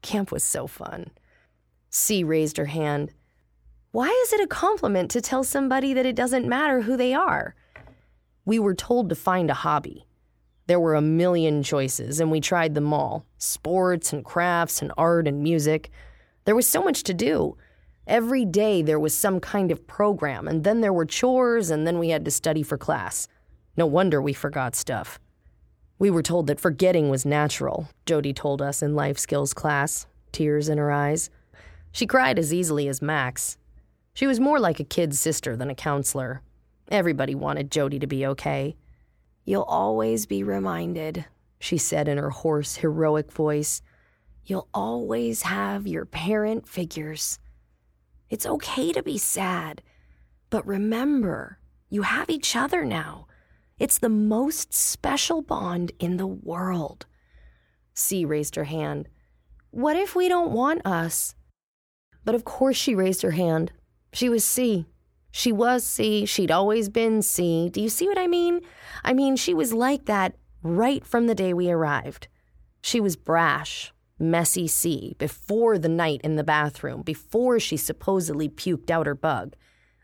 Camp 0.02 0.32
was 0.32 0.42
so 0.42 0.66
fun. 0.66 1.10
Cee 1.90 2.24
raised 2.24 2.56
her 2.56 2.66
hand. 2.66 3.12
Why 3.92 4.08
is 4.24 4.32
it 4.32 4.40
a 4.40 4.46
compliment 4.46 5.10
to 5.12 5.20
tell 5.20 5.44
somebody 5.44 5.94
that 5.94 6.06
it 6.06 6.16
doesn't 6.16 6.48
matter 6.48 6.82
who 6.82 6.96
they 6.96 7.12
are? 7.14 7.54
We 8.44 8.58
were 8.58 8.74
told 8.74 9.08
to 9.08 9.14
find 9.14 9.50
a 9.50 9.54
hobby. 9.54 10.06
There 10.66 10.80
were 10.80 10.94
a 10.94 11.02
million 11.02 11.62
choices, 11.62 12.20
and 12.20 12.30
we 12.30 12.40
tried 12.40 12.74
them 12.74 12.92
all 12.92 13.26
sports 13.38 14.12
and 14.12 14.24
crafts 14.24 14.82
and 14.82 14.92
art 14.96 15.26
and 15.26 15.42
music. 15.42 15.90
There 16.44 16.54
was 16.54 16.68
so 16.68 16.82
much 16.82 17.02
to 17.04 17.14
do. 17.14 17.56
Every 18.10 18.44
day 18.44 18.82
there 18.82 18.98
was 18.98 19.16
some 19.16 19.38
kind 19.38 19.70
of 19.70 19.86
program, 19.86 20.48
and 20.48 20.64
then 20.64 20.80
there 20.80 20.92
were 20.92 21.06
chores, 21.06 21.70
and 21.70 21.86
then 21.86 22.00
we 22.00 22.08
had 22.08 22.24
to 22.24 22.32
study 22.32 22.64
for 22.64 22.76
class. 22.76 23.28
No 23.76 23.86
wonder 23.86 24.20
we 24.20 24.32
forgot 24.32 24.74
stuff. 24.74 25.20
We 26.00 26.10
were 26.10 26.20
told 26.20 26.48
that 26.48 26.58
forgetting 26.58 27.08
was 27.08 27.24
natural, 27.24 27.88
Jody 28.06 28.32
told 28.32 28.60
us 28.60 28.82
in 28.82 28.96
life 28.96 29.16
skills 29.16 29.54
class, 29.54 30.08
tears 30.32 30.68
in 30.68 30.76
her 30.76 30.90
eyes. 30.90 31.30
She 31.92 32.04
cried 32.04 32.36
as 32.36 32.52
easily 32.52 32.88
as 32.88 33.00
Max. 33.00 33.56
She 34.12 34.26
was 34.26 34.40
more 34.40 34.58
like 34.58 34.80
a 34.80 34.84
kid's 34.84 35.20
sister 35.20 35.56
than 35.56 35.70
a 35.70 35.74
counselor. 35.76 36.42
Everybody 36.90 37.36
wanted 37.36 37.70
Jody 37.70 38.00
to 38.00 38.08
be 38.08 38.26
okay. 38.26 38.74
You'll 39.44 39.62
always 39.62 40.26
be 40.26 40.42
reminded, 40.42 41.26
she 41.60 41.78
said 41.78 42.08
in 42.08 42.18
her 42.18 42.30
hoarse, 42.30 42.74
heroic 42.74 43.30
voice. 43.30 43.82
You'll 44.46 44.66
always 44.74 45.42
have 45.42 45.86
your 45.86 46.06
parent 46.06 46.66
figures. 46.66 47.38
It's 48.30 48.46
okay 48.46 48.92
to 48.92 49.02
be 49.02 49.18
sad. 49.18 49.82
But 50.48 50.66
remember, 50.66 51.58
you 51.88 52.02
have 52.02 52.30
each 52.30 52.56
other 52.56 52.84
now. 52.84 53.26
It's 53.78 53.98
the 53.98 54.08
most 54.08 54.72
special 54.72 55.42
bond 55.42 55.92
in 55.98 56.16
the 56.16 56.26
world. 56.26 57.06
Cee 57.94 58.24
raised 58.24 58.54
her 58.54 58.64
hand. 58.64 59.08
What 59.70 59.96
if 59.96 60.14
we 60.14 60.28
don't 60.28 60.52
want 60.52 60.86
us? 60.86 61.34
But 62.24 62.34
of 62.34 62.44
course 62.44 62.76
she 62.76 62.94
raised 62.94 63.22
her 63.22 63.32
hand. 63.32 63.72
She 64.12 64.28
was 64.28 64.44
Cee. 64.44 64.86
She 65.32 65.52
was 65.52 65.84
Cee. 65.84 66.26
She'd 66.26 66.50
always 66.50 66.88
been 66.88 67.22
Cee. 67.22 67.68
Do 67.70 67.80
you 67.80 67.88
see 67.88 68.06
what 68.06 68.18
I 68.18 68.26
mean? 68.26 68.60
I 69.04 69.12
mean, 69.12 69.36
she 69.36 69.54
was 69.54 69.72
like 69.72 70.06
that 70.06 70.36
right 70.62 71.04
from 71.04 71.26
the 71.26 71.34
day 71.34 71.54
we 71.54 71.70
arrived. 71.70 72.28
She 72.82 73.00
was 73.00 73.16
brash, 73.16 73.92
messy 74.20 74.66
Cee 74.66 75.16
before 75.18 75.78
the 75.78 75.88
night 75.88 76.20
in 76.22 76.36
the 76.36 76.44
bathroom, 76.44 77.02
before 77.02 77.58
she 77.58 77.76
supposedly 77.76 78.48
puked 78.48 78.90
out 78.90 79.06
her 79.06 79.14
bug. 79.14 79.54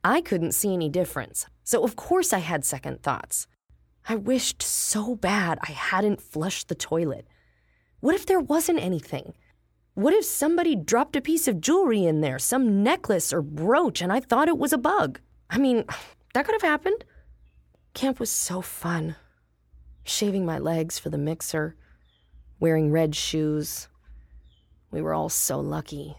I 0.02 0.20
couldn't 0.20 0.52
see 0.52 0.72
any 0.72 0.88
difference, 0.88 1.46
so 1.64 1.84
of 1.84 1.96
course 1.96 2.32
I 2.32 2.38
had 2.38 2.64
second 2.64 3.02
thoughts. 3.02 3.46
I 4.08 4.14
wished 4.14 4.62
so 4.62 5.16
bad 5.16 5.58
I 5.62 5.72
hadn't 5.72 6.22
flushed 6.22 6.68
the 6.68 6.74
toilet. 6.74 7.26
What 8.00 8.14
if 8.14 8.24
there 8.24 8.40
wasn't 8.40 8.78
anything? 8.78 9.34
What 9.94 10.14
if 10.14 10.24
somebody 10.24 10.76
dropped 10.76 11.16
a 11.16 11.20
piece 11.20 11.48
of 11.48 11.60
jewelry 11.60 12.04
in 12.04 12.20
there, 12.20 12.38
some 12.38 12.82
necklace 12.82 13.32
or 13.32 13.42
brooch, 13.42 14.00
and 14.00 14.12
I 14.12 14.20
thought 14.20 14.48
it 14.48 14.58
was 14.58 14.72
a 14.72 14.78
bug? 14.78 15.20
I 15.50 15.58
mean, 15.58 15.84
that 16.34 16.44
could 16.44 16.54
have 16.54 16.62
happened. 16.62 17.04
Camp 17.94 18.20
was 18.20 18.30
so 18.30 18.60
fun. 18.60 19.16
Shaving 20.04 20.46
my 20.46 20.58
legs 20.58 20.98
for 20.98 21.08
the 21.08 21.18
mixer, 21.18 21.76
wearing 22.60 22.92
red 22.92 23.16
shoes, 23.16 23.88
we 24.90 25.02
were 25.02 25.14
all 25.14 25.28
so 25.28 25.60
lucky. 25.60 26.16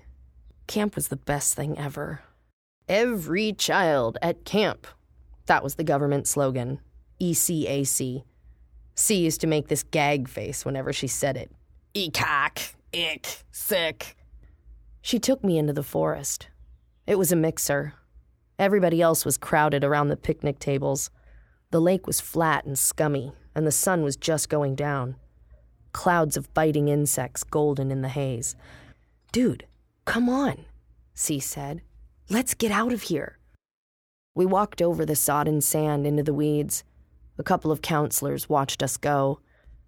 Camp 0.67 0.95
was 0.95 1.07
the 1.07 1.15
best 1.15 1.55
thing 1.55 1.77
ever. 1.77 2.21
Every 2.87 3.53
child 3.53 4.17
at 4.21 4.45
camp. 4.45 4.87
That 5.45 5.63
was 5.63 5.75
the 5.75 5.83
government 5.83 6.27
slogan. 6.27 6.79
ECAC. 7.21 8.23
Cee 8.95 9.15
used 9.15 9.41
to 9.41 9.47
make 9.47 9.67
this 9.67 9.83
gag 9.83 10.27
face 10.27 10.65
whenever 10.65 10.91
she 10.91 11.07
said 11.07 11.37
it. 11.37 11.51
Ecock, 11.95 12.73
ick, 12.93 13.43
sick. 13.51 14.15
She 15.01 15.19
took 15.19 15.43
me 15.43 15.57
into 15.57 15.73
the 15.73 15.83
forest. 15.83 16.47
It 17.05 17.17
was 17.17 17.31
a 17.31 17.35
mixer. 17.35 17.93
Everybody 18.59 19.01
else 19.01 19.23
was 19.23 19.37
crowded 19.37 19.83
around 19.83 20.09
the 20.09 20.17
picnic 20.17 20.59
tables. 20.59 21.09
The 21.71 21.79
lake 21.79 22.07
was 22.07 22.19
flat 22.19 22.65
and 22.65 22.77
scummy, 22.77 23.31
and 23.55 23.65
the 23.65 23.71
sun 23.71 24.03
was 24.03 24.17
just 24.17 24.49
going 24.49 24.75
down 24.75 25.15
clouds 25.93 26.37
of 26.37 26.53
biting 26.53 26.87
insects 26.87 27.43
golden 27.43 27.91
in 27.91 28.01
the 28.01 28.09
haze. 28.09 28.55
Dude, 29.31 29.65
come 30.05 30.29
on, 30.29 30.65
Cee 31.13 31.39
said. 31.39 31.81
Let's 32.29 32.53
get 32.53 32.71
out 32.71 32.93
of 32.93 33.03
here. 33.03 33.37
We 34.35 34.45
walked 34.45 34.81
over 34.81 35.05
the 35.05 35.15
sodden 35.15 35.61
sand 35.61 36.05
into 36.05 36.23
the 36.23 36.33
weeds. 36.33 36.83
A 37.37 37.43
couple 37.43 37.71
of 37.71 37.81
counselors 37.81 38.49
watched 38.49 38.83
us 38.83 38.97
go. 38.97 39.39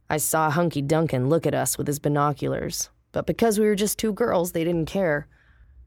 I 0.10 0.18
saw 0.18 0.50
Hunky 0.50 0.82
Duncan 0.82 1.30
look 1.30 1.46
at 1.46 1.54
us 1.54 1.78
with 1.78 1.88
his 1.88 2.00
binoculars. 2.00 2.90
But 3.12 3.26
because 3.26 3.60
we 3.60 3.66
were 3.66 3.76
just 3.76 3.98
two 3.98 4.14
girls, 4.14 4.52
they 4.52 4.64
didn't 4.64 4.88
care. 4.88 5.28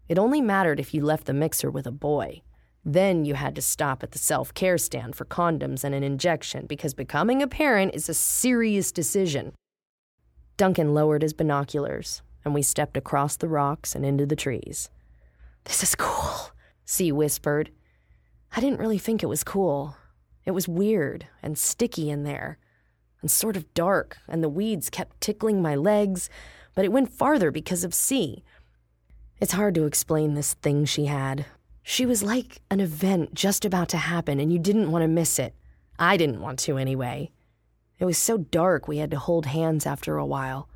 It 0.09 0.19
only 0.19 0.41
mattered 0.41 0.81
if 0.81 0.93
you 0.93 1.05
left 1.05 1.27
the 1.27 1.33
mixer 1.33 1.71
with 1.71 1.87
a 1.87 1.93
boy. 1.93 2.43
Then 2.85 3.25
you 3.25 3.35
had 3.35 3.55
to 3.55 3.63
stop 3.63 4.03
at 4.03 4.11
the 4.11 4.19
self 4.19 4.53
care 4.55 4.79
stand 4.79 5.15
for 5.15 5.25
condoms 5.25 5.85
and 5.85 5.95
an 5.95 6.03
injection 6.03 6.67
because 6.67 6.95
becoming 6.95 7.43
a 7.43 7.47
parent 7.47 7.95
is 7.95 8.09
a 8.09 8.15
serious 8.15 8.91
decision. 8.91 9.55
Duncan 10.57 10.95
lowered 10.95 11.23
his 11.23 11.33
binoculars, 11.33 12.23
and 12.45 12.55
we 12.55 12.63
stepped 12.63 12.97
across 12.97 13.37
the 13.37 13.49
rocks 13.49 13.95
and 13.95 14.05
into 14.05 14.27
the 14.27 14.37
trees. 14.37 14.91
This 15.65 15.83
is 15.83 15.95
cool, 15.95 16.51
Cee 16.85 17.13
whispered. 17.13 17.71
I 18.55 18.61
didn't 18.61 18.81
really 18.81 18.99
think 18.99 19.23
it 19.23 19.29
was 19.29 19.45
cool. 19.45 19.97
It 20.45 20.51
was 20.51 20.69
weird 20.69 21.27
and 21.43 21.57
sticky 21.57 22.11
in 22.11 22.25
there, 22.25 22.59
and 23.21 23.31
sort 23.31 23.57
of 23.57 23.73
dark, 23.75 24.19
and 24.29 24.43
the 24.43 24.49
weeds 24.49 24.91
kept 24.91 25.21
tickling 25.21 25.63
my 25.63 25.75
legs, 25.75 26.29
but 26.75 26.85
it 26.85 26.93
went 26.93 27.13
farther 27.13 27.51
because 27.51 27.85
of 27.85 27.95
Cee. 27.95 28.45
It's 29.41 29.53
hard 29.53 29.75
to 29.77 29.87
explain 29.87 30.35
this 30.35 30.55
thing 30.55 30.85
she 30.85 31.07
had. 31.07 31.47
She 31.83 32.07
was 32.07 32.23
like 32.23 32.61
an 32.71 32.81
event 32.81 33.35
just 33.35 33.65
about 33.65 33.89
to 33.91 33.97
happen, 33.97 34.39
and 34.39 34.53
you 34.53 34.59
didn't 34.59 34.91
want 34.91 35.03
to 35.03 35.09
miss 35.09 35.39
it. 35.39 35.55
I 35.99 36.17
didn't 36.17 36.41
want 36.41 36.59
to, 36.61 36.77
anyway. 36.77 37.31
It 38.03 38.05
was 38.05 38.19
so 38.19 38.37
dark 38.37 38.89
we 38.89 38.99
had 38.99 39.13
to 39.13 39.17
hold 39.17 39.47
hands 39.47 39.87
after 39.87 40.17
a 40.17 40.27
while. 40.27 40.69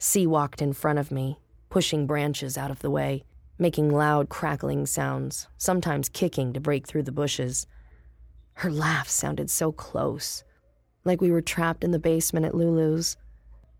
Cee 0.00 0.26
walked 0.26 0.60
in 0.60 0.72
front 0.72 0.98
of 0.98 1.12
me, 1.12 1.38
pushing 1.70 2.08
branches 2.08 2.58
out 2.58 2.72
of 2.72 2.80
the 2.80 2.90
way, 2.90 3.22
making 3.56 3.94
loud 3.94 4.28
crackling 4.28 4.84
sounds, 4.84 5.46
sometimes 5.56 6.08
kicking 6.08 6.52
to 6.52 6.58
break 6.58 6.84
through 6.84 7.04
the 7.04 7.12
bushes. 7.12 7.68
Her 8.54 8.68
laugh 8.68 9.08
sounded 9.08 9.48
so 9.48 9.70
close, 9.70 10.42
like 11.04 11.20
we 11.20 11.30
were 11.30 11.40
trapped 11.40 11.84
in 11.84 11.92
the 11.92 12.00
basement 12.00 12.46
at 12.46 12.54
Lulu's. 12.56 13.16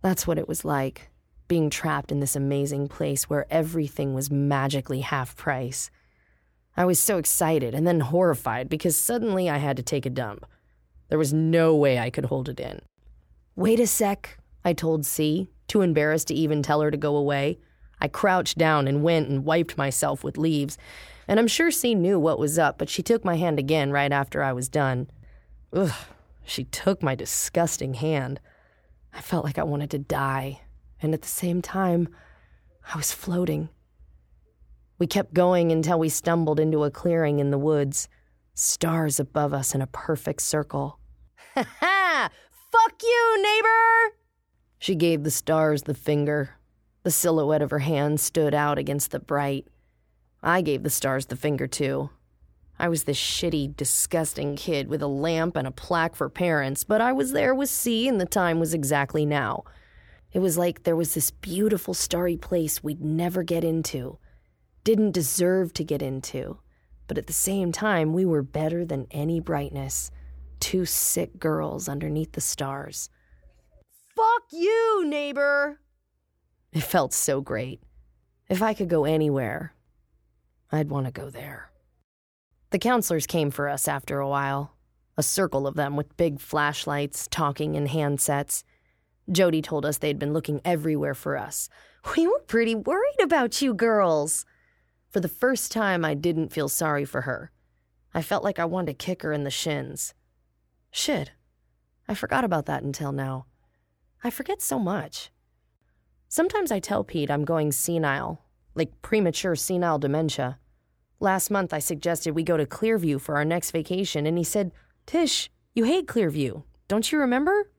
That's 0.00 0.24
what 0.24 0.38
it 0.38 0.46
was 0.46 0.64
like, 0.64 1.10
being 1.48 1.70
trapped 1.70 2.12
in 2.12 2.20
this 2.20 2.36
amazing 2.36 2.86
place 2.86 3.28
where 3.28 3.48
everything 3.50 4.14
was 4.14 4.30
magically 4.30 5.00
half 5.00 5.36
price. 5.36 5.90
I 6.76 6.84
was 6.84 7.00
so 7.00 7.18
excited 7.18 7.74
and 7.74 7.84
then 7.84 7.98
horrified 7.98 8.68
because 8.68 8.96
suddenly 8.96 9.50
I 9.50 9.56
had 9.56 9.76
to 9.76 9.82
take 9.82 10.06
a 10.06 10.10
dump. 10.10 10.46
There 11.08 11.18
was 11.18 11.32
no 11.32 11.74
way 11.74 11.98
I 11.98 12.10
could 12.10 12.26
hold 12.26 12.48
it 12.48 12.60
in. 12.60 12.80
Wait 13.54 13.80
a 13.80 13.86
sec, 13.86 14.38
I 14.64 14.72
told 14.72 15.06
Cee, 15.06 15.48
too 15.68 15.80
embarrassed 15.80 16.28
to 16.28 16.34
even 16.34 16.62
tell 16.62 16.80
her 16.80 16.90
to 16.90 16.96
go 16.96 17.16
away. 17.16 17.58
I 18.00 18.08
crouched 18.08 18.58
down 18.58 18.86
and 18.88 19.02
went 19.02 19.28
and 19.28 19.44
wiped 19.44 19.78
myself 19.78 20.22
with 20.22 20.36
leaves, 20.36 20.76
and 21.28 21.40
I'm 21.40 21.48
sure 21.48 21.70
Cee 21.70 21.94
knew 21.94 22.18
what 22.18 22.38
was 22.38 22.58
up, 22.58 22.78
but 22.78 22.90
she 22.90 23.02
took 23.02 23.24
my 23.24 23.36
hand 23.36 23.58
again 23.58 23.90
right 23.90 24.12
after 24.12 24.42
I 24.42 24.52
was 24.52 24.68
done. 24.68 25.08
Ugh, 25.72 25.92
she 26.44 26.64
took 26.64 27.02
my 27.02 27.14
disgusting 27.14 27.94
hand. 27.94 28.40
I 29.12 29.20
felt 29.20 29.44
like 29.44 29.58
I 29.58 29.64
wanted 29.64 29.90
to 29.92 29.98
die, 29.98 30.60
and 31.00 31.14
at 31.14 31.22
the 31.22 31.28
same 31.28 31.62
time, 31.62 32.08
I 32.92 32.96
was 32.96 33.12
floating. 33.12 33.68
We 34.98 35.06
kept 35.06 35.34
going 35.34 35.72
until 35.72 35.98
we 35.98 36.08
stumbled 36.08 36.60
into 36.60 36.84
a 36.84 36.90
clearing 36.90 37.38
in 37.38 37.50
the 37.50 37.58
woods, 37.58 38.08
stars 38.56 39.20
above 39.20 39.52
us 39.52 39.74
in 39.74 39.82
a 39.82 39.86
perfect 39.86 40.40
circle. 40.40 40.98
Ha 41.54 41.64
ha! 41.80 42.30
Fuck 42.72 43.02
you, 43.02 43.42
neighbor! 43.42 44.16
She 44.78 44.94
gave 44.94 45.22
the 45.22 45.30
stars 45.30 45.82
the 45.82 45.94
finger. 45.94 46.56
The 47.02 47.10
silhouette 47.10 47.62
of 47.62 47.70
her 47.70 47.80
hand 47.80 48.18
stood 48.18 48.54
out 48.54 48.78
against 48.78 49.10
the 49.10 49.20
bright. 49.20 49.68
I 50.42 50.62
gave 50.62 50.82
the 50.82 50.90
stars 50.90 51.26
the 51.26 51.36
finger, 51.36 51.66
too. 51.66 52.10
I 52.78 52.88
was 52.88 53.04
this 53.04 53.18
shitty, 53.18 53.76
disgusting 53.76 54.56
kid 54.56 54.88
with 54.88 55.02
a 55.02 55.06
lamp 55.06 55.56
and 55.56 55.66
a 55.66 55.70
plaque 55.70 56.16
for 56.16 56.28
parents, 56.28 56.82
but 56.82 57.00
I 57.00 57.12
was 57.12 57.32
there 57.32 57.54
with 57.54 57.70
Cee, 57.70 58.08
and 58.08 58.20
the 58.20 58.26
time 58.26 58.58
was 58.58 58.74
exactly 58.74 59.24
now. 59.24 59.64
It 60.32 60.40
was 60.40 60.58
like 60.58 60.82
there 60.82 60.96
was 60.96 61.14
this 61.14 61.30
beautiful, 61.30 61.94
starry 61.94 62.36
place 62.36 62.82
we'd 62.82 63.02
never 63.02 63.42
get 63.42 63.64
into, 63.64 64.18
didn't 64.84 65.12
deserve 65.12 65.72
to 65.74 65.84
get 65.84 66.02
into, 66.02 66.58
but 67.06 67.18
at 67.18 67.26
the 67.26 67.32
same 67.32 67.72
time, 67.72 68.12
we 68.12 68.24
were 68.24 68.42
better 68.42 68.84
than 68.84 69.06
any 69.10 69.40
brightness. 69.40 70.10
Two 70.60 70.84
sick 70.84 71.38
girls 71.38 71.88
underneath 71.88 72.32
the 72.32 72.40
stars. 72.40 73.10
Fuck 74.14 74.44
you, 74.52 75.04
neighbor! 75.06 75.80
It 76.72 76.82
felt 76.82 77.12
so 77.12 77.40
great. 77.40 77.82
If 78.48 78.62
I 78.62 78.74
could 78.74 78.88
go 78.88 79.04
anywhere, 79.04 79.74
I'd 80.70 80.90
want 80.90 81.06
to 81.06 81.12
go 81.12 81.30
there. 81.30 81.70
The 82.70 82.78
counselors 82.78 83.26
came 83.26 83.50
for 83.50 83.68
us 83.68 83.88
after 83.88 84.18
a 84.18 84.28
while, 84.28 84.74
a 85.16 85.22
circle 85.22 85.66
of 85.66 85.74
them 85.74 85.96
with 85.96 86.16
big 86.16 86.40
flashlights, 86.40 87.28
talking 87.30 87.74
in 87.74 87.86
handsets. 87.86 88.64
Jody 89.30 89.62
told 89.62 89.86
us 89.86 89.98
they'd 89.98 90.18
been 90.18 90.32
looking 90.32 90.60
everywhere 90.64 91.14
for 91.14 91.36
us. 91.36 91.68
We 92.16 92.26
were 92.26 92.40
pretty 92.46 92.74
worried 92.74 93.20
about 93.20 93.60
you 93.60 93.74
girls. 93.74 94.44
For 95.16 95.20
the 95.20 95.28
first 95.28 95.72
time, 95.72 96.04
I 96.04 96.12
didn't 96.12 96.52
feel 96.52 96.68
sorry 96.68 97.06
for 97.06 97.22
her. 97.22 97.50
I 98.12 98.20
felt 98.20 98.44
like 98.44 98.58
I 98.58 98.66
wanted 98.66 98.88
to 98.88 99.06
kick 99.06 99.22
her 99.22 99.32
in 99.32 99.44
the 99.44 99.50
shins. 99.50 100.12
Shit. 100.90 101.30
I 102.06 102.12
forgot 102.12 102.44
about 102.44 102.66
that 102.66 102.82
until 102.82 103.12
now. 103.12 103.46
I 104.22 104.28
forget 104.28 104.60
so 104.60 104.78
much. 104.78 105.30
Sometimes 106.28 106.70
I 106.70 106.80
tell 106.80 107.02
Pete 107.02 107.30
I'm 107.30 107.46
going 107.46 107.72
senile, 107.72 108.42
like 108.74 109.00
premature 109.00 109.56
senile 109.56 109.98
dementia. 109.98 110.58
Last 111.18 111.50
month, 111.50 111.72
I 111.72 111.78
suggested 111.78 112.34
we 112.34 112.42
go 112.42 112.58
to 112.58 112.66
Clearview 112.66 113.18
for 113.18 113.36
our 113.36 113.44
next 113.46 113.70
vacation, 113.70 114.26
and 114.26 114.36
he 114.36 114.44
said, 114.44 114.70
Tish, 115.06 115.50
you 115.74 115.84
hate 115.84 116.06
Clearview. 116.06 116.62
Don't 116.88 117.10
you 117.10 117.18
remember? 117.20 117.70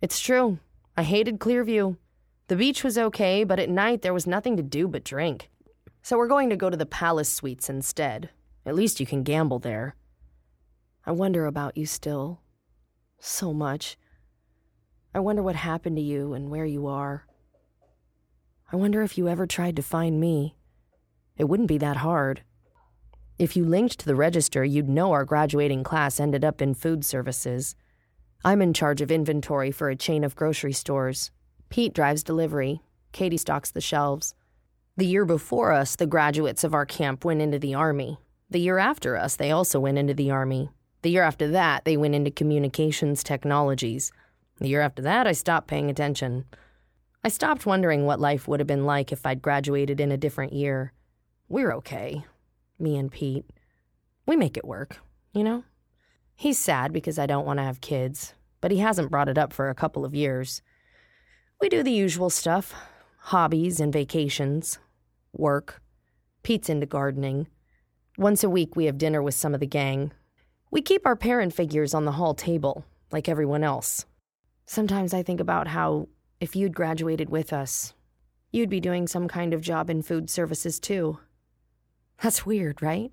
It's 0.00 0.18
true. 0.18 0.58
I 0.96 1.04
hated 1.04 1.38
Clearview. 1.38 1.98
The 2.48 2.56
beach 2.56 2.82
was 2.82 2.98
okay, 2.98 3.44
but 3.44 3.60
at 3.60 3.70
night 3.70 4.02
there 4.02 4.12
was 4.12 4.26
nothing 4.26 4.56
to 4.56 4.62
do 4.64 4.88
but 4.88 5.04
drink. 5.04 5.48
So 6.02 6.18
we're 6.18 6.26
going 6.26 6.50
to 6.50 6.56
go 6.56 6.68
to 6.68 6.76
the 6.76 6.84
Palace 6.84 7.32
Suites 7.32 7.70
instead. 7.70 8.30
At 8.66 8.74
least 8.74 8.98
you 8.98 9.06
can 9.06 9.22
gamble 9.22 9.60
there. 9.60 9.94
I 11.06 11.12
wonder 11.12 11.46
about 11.46 11.76
you 11.76 11.86
still. 11.86 12.40
So 13.20 13.52
much. 13.54 13.96
I 15.14 15.20
wonder 15.20 15.42
what 15.42 15.54
happened 15.54 15.96
to 15.96 16.02
you 16.02 16.32
and 16.32 16.50
where 16.50 16.64
you 16.64 16.88
are. 16.88 17.26
I 18.72 18.76
wonder 18.76 19.02
if 19.02 19.16
you 19.16 19.28
ever 19.28 19.46
tried 19.46 19.76
to 19.76 19.82
find 19.82 20.18
me. 20.18 20.56
It 21.36 21.44
wouldn't 21.44 21.68
be 21.68 21.78
that 21.78 21.98
hard. 21.98 22.42
If 23.38 23.56
you 23.56 23.64
linked 23.64 24.00
to 24.00 24.06
the 24.06 24.16
register, 24.16 24.64
you'd 24.64 24.88
know 24.88 25.12
our 25.12 25.24
graduating 25.24 25.84
class 25.84 26.18
ended 26.18 26.44
up 26.44 26.60
in 26.60 26.74
food 26.74 27.04
services. 27.04 27.76
I'm 28.44 28.60
in 28.60 28.72
charge 28.72 29.00
of 29.00 29.12
inventory 29.12 29.70
for 29.70 29.88
a 29.88 29.96
chain 29.96 30.24
of 30.24 30.34
grocery 30.34 30.72
stores. 30.72 31.30
Pete 31.68 31.94
drives 31.94 32.24
delivery. 32.24 32.82
Katie 33.12 33.36
stocks 33.36 33.70
the 33.70 33.80
shelves. 33.80 34.34
The 35.02 35.08
year 35.08 35.24
before 35.24 35.72
us, 35.72 35.96
the 35.96 36.06
graduates 36.06 36.62
of 36.62 36.74
our 36.74 36.86
camp 36.86 37.24
went 37.24 37.42
into 37.42 37.58
the 37.58 37.74
Army. 37.74 38.18
The 38.48 38.60
year 38.60 38.78
after 38.78 39.16
us, 39.16 39.34
they 39.34 39.50
also 39.50 39.80
went 39.80 39.98
into 39.98 40.14
the 40.14 40.30
Army. 40.30 40.70
The 41.02 41.10
year 41.10 41.24
after 41.24 41.48
that, 41.48 41.84
they 41.84 41.96
went 41.96 42.14
into 42.14 42.30
communications 42.30 43.24
technologies. 43.24 44.12
The 44.60 44.68
year 44.68 44.80
after 44.80 45.02
that, 45.02 45.26
I 45.26 45.32
stopped 45.32 45.66
paying 45.66 45.90
attention. 45.90 46.44
I 47.24 47.30
stopped 47.30 47.66
wondering 47.66 48.06
what 48.06 48.20
life 48.20 48.46
would 48.46 48.60
have 48.60 48.68
been 48.68 48.86
like 48.86 49.10
if 49.10 49.26
I'd 49.26 49.42
graduated 49.42 49.98
in 49.98 50.12
a 50.12 50.16
different 50.16 50.52
year. 50.52 50.92
We're 51.48 51.72
okay, 51.78 52.24
me 52.78 52.96
and 52.96 53.10
Pete. 53.10 53.44
We 54.24 54.36
make 54.36 54.56
it 54.56 54.64
work, 54.64 54.98
you 55.32 55.42
know? 55.42 55.64
He's 56.36 56.60
sad 56.60 56.92
because 56.92 57.18
I 57.18 57.26
don't 57.26 57.44
want 57.44 57.58
to 57.58 57.64
have 57.64 57.80
kids, 57.80 58.34
but 58.60 58.70
he 58.70 58.78
hasn't 58.78 59.10
brought 59.10 59.28
it 59.28 59.36
up 59.36 59.52
for 59.52 59.68
a 59.68 59.74
couple 59.74 60.04
of 60.04 60.14
years. 60.14 60.62
We 61.60 61.68
do 61.68 61.82
the 61.82 61.90
usual 61.90 62.30
stuff 62.30 62.72
hobbies 63.26 63.78
and 63.78 63.92
vacations, 63.92 64.80
work. 65.32 65.80
Pete's 66.42 66.68
into 66.68 66.86
gardening. 66.86 67.46
Once 68.18 68.44
a 68.44 68.50
week, 68.50 68.76
we 68.76 68.86
have 68.86 68.98
dinner 68.98 69.22
with 69.22 69.34
some 69.34 69.54
of 69.54 69.60
the 69.60 69.66
gang. 69.66 70.12
We 70.70 70.82
keep 70.82 71.06
our 71.06 71.16
parent 71.16 71.54
figures 71.54 71.94
on 71.94 72.04
the 72.04 72.12
hall 72.12 72.34
table, 72.34 72.84
like 73.10 73.28
everyone 73.28 73.64
else. 73.64 74.04
Sometimes 74.66 75.12
I 75.14 75.22
think 75.22 75.40
about 75.40 75.68
how, 75.68 76.08
if 76.40 76.56
you'd 76.56 76.74
graduated 76.74 77.30
with 77.30 77.52
us, 77.52 77.94
you'd 78.50 78.70
be 78.70 78.80
doing 78.80 79.06
some 79.06 79.28
kind 79.28 79.54
of 79.54 79.60
job 79.60 79.90
in 79.90 80.02
food 80.02 80.30
services 80.30 80.78
too. 80.78 81.18
That's 82.22 82.46
weird, 82.46 82.82
right? 82.82 83.10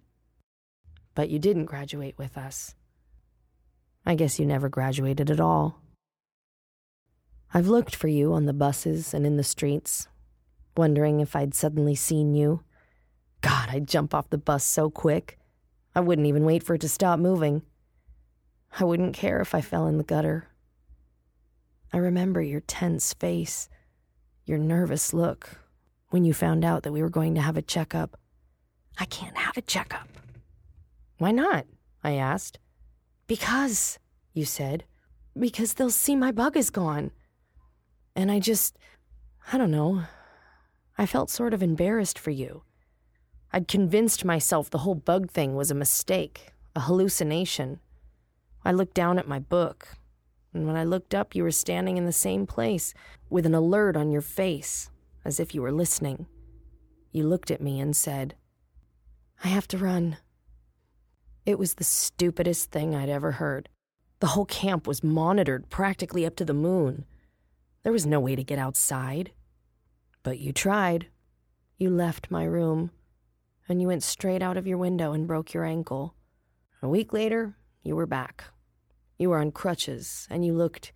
But 1.15 1.29
you 1.29 1.39
didn't 1.39 1.65
graduate 1.65 2.17
with 2.17 2.37
us. 2.37 2.75
I 4.05 4.15
guess 4.15 4.39
you 4.39 4.45
never 4.45 4.69
graduated 4.69 5.29
at 5.29 5.39
all. 5.39 5.81
I've 7.53 7.67
looked 7.67 7.95
for 7.95 8.07
you 8.07 8.33
on 8.33 8.45
the 8.45 8.53
buses 8.53 9.13
and 9.13 9.25
in 9.25 9.37
the 9.37 9.43
streets, 9.43 10.07
wondering 10.79 11.19
if 11.19 11.35
I'd 11.35 11.53
suddenly 11.53 11.93
seen 11.93 12.33
you. 12.33 12.63
God, 13.41 13.69
I'd 13.69 13.87
jump 13.87 14.13
off 14.13 14.29
the 14.29 14.37
bus 14.37 14.63
so 14.63 14.89
quick. 14.89 15.37
I 15.93 15.99
wouldn't 15.99 16.27
even 16.27 16.45
wait 16.45 16.63
for 16.63 16.75
it 16.75 16.81
to 16.81 16.89
stop 16.89 17.19
moving. 17.19 17.63
I 18.79 18.85
wouldn't 18.85 19.13
care 19.13 19.41
if 19.41 19.53
I 19.53 19.59
fell 19.59 19.87
in 19.87 19.97
the 19.97 20.03
gutter. 20.03 20.47
I 21.91 21.97
remember 21.97 22.41
your 22.41 22.61
tense 22.61 23.13
face, 23.13 23.67
your 24.45 24.57
nervous 24.57 25.13
look 25.13 25.59
when 26.09 26.23
you 26.23 26.33
found 26.33 26.63
out 26.63 26.83
that 26.83 26.93
we 26.93 27.01
were 27.01 27.09
going 27.09 27.35
to 27.35 27.41
have 27.41 27.57
a 27.57 27.61
checkup. 27.61 28.17
I 28.97 29.05
can't 29.05 29.37
have 29.37 29.57
a 29.57 29.61
checkup. 29.61 30.07
Why 31.17 31.31
not? 31.31 31.65
I 32.03 32.13
asked. 32.13 32.57
Because, 33.27 33.99
you 34.33 34.45
said. 34.45 34.85
Because 35.37 35.73
they'll 35.73 35.89
see 35.89 36.15
my 36.15 36.31
bug 36.31 36.55
is 36.55 36.69
gone. 36.69 37.11
And 38.15 38.31
I 38.31 38.39
just. 38.39 38.77
I 39.51 39.57
don't 39.57 39.71
know. 39.71 40.03
I 40.99 41.05
felt 41.05 41.29
sort 41.29 41.53
of 41.53 41.63
embarrassed 41.63 42.19
for 42.19 42.31
you. 42.31 42.63
I'd 43.53 43.69
convinced 43.69 44.25
myself 44.25 44.69
the 44.69 44.79
whole 44.79 44.95
bug 44.95 45.31
thing 45.31 45.55
was 45.55 45.71
a 45.71 45.75
mistake, 45.75 46.51
a 46.75 46.81
hallucination. 46.81 47.79
I 48.65 48.73
looked 48.73 48.95
down 48.95 49.17
at 49.17 49.25
my 49.25 49.39
book, 49.39 49.87
and 50.53 50.67
when 50.67 50.75
I 50.75 50.83
looked 50.83 51.15
up, 51.15 51.35
you 51.35 51.43
were 51.43 51.51
standing 51.51 51.95
in 51.95 52.05
the 52.05 52.11
same 52.11 52.45
place 52.45 52.93
with 53.29 53.45
an 53.45 53.55
alert 53.55 53.95
on 53.95 54.11
your 54.11 54.21
face, 54.21 54.91
as 55.23 55.39
if 55.39 55.55
you 55.55 55.61
were 55.61 55.71
listening. 55.71 56.27
You 57.13 57.25
looked 57.25 57.49
at 57.49 57.61
me 57.61 57.79
and 57.79 57.95
said, 57.95 58.35
I 59.41 59.47
have 59.47 59.69
to 59.69 59.77
run. 59.77 60.17
It 61.45 61.57
was 61.57 61.75
the 61.75 61.85
stupidest 61.85 62.71
thing 62.71 62.93
I'd 62.93 63.07
ever 63.07 63.31
heard. 63.31 63.69
The 64.19 64.27
whole 64.27 64.45
camp 64.45 64.85
was 64.85 65.01
monitored 65.01 65.69
practically 65.69 66.25
up 66.25 66.35
to 66.35 66.45
the 66.45 66.53
moon. 66.53 67.05
There 67.83 67.93
was 67.93 68.05
no 68.05 68.19
way 68.19 68.35
to 68.35 68.43
get 68.43 68.59
outside. 68.59 69.31
But 70.23 70.39
you 70.39 70.53
tried. 70.53 71.07
You 71.77 71.89
left 71.89 72.29
my 72.29 72.43
room, 72.43 72.91
and 73.67 73.81
you 73.81 73.87
went 73.87 74.03
straight 74.03 74.41
out 74.41 74.57
of 74.57 74.67
your 74.67 74.77
window 74.77 75.13
and 75.13 75.27
broke 75.27 75.53
your 75.53 75.63
ankle. 75.63 76.15
A 76.81 76.89
week 76.89 77.13
later, 77.13 77.55
you 77.83 77.95
were 77.95 78.05
back. 78.05 78.43
You 79.17 79.29
were 79.29 79.39
on 79.39 79.51
crutches, 79.51 80.27
and 80.29 80.45
you 80.45 80.53
looked 80.53 80.91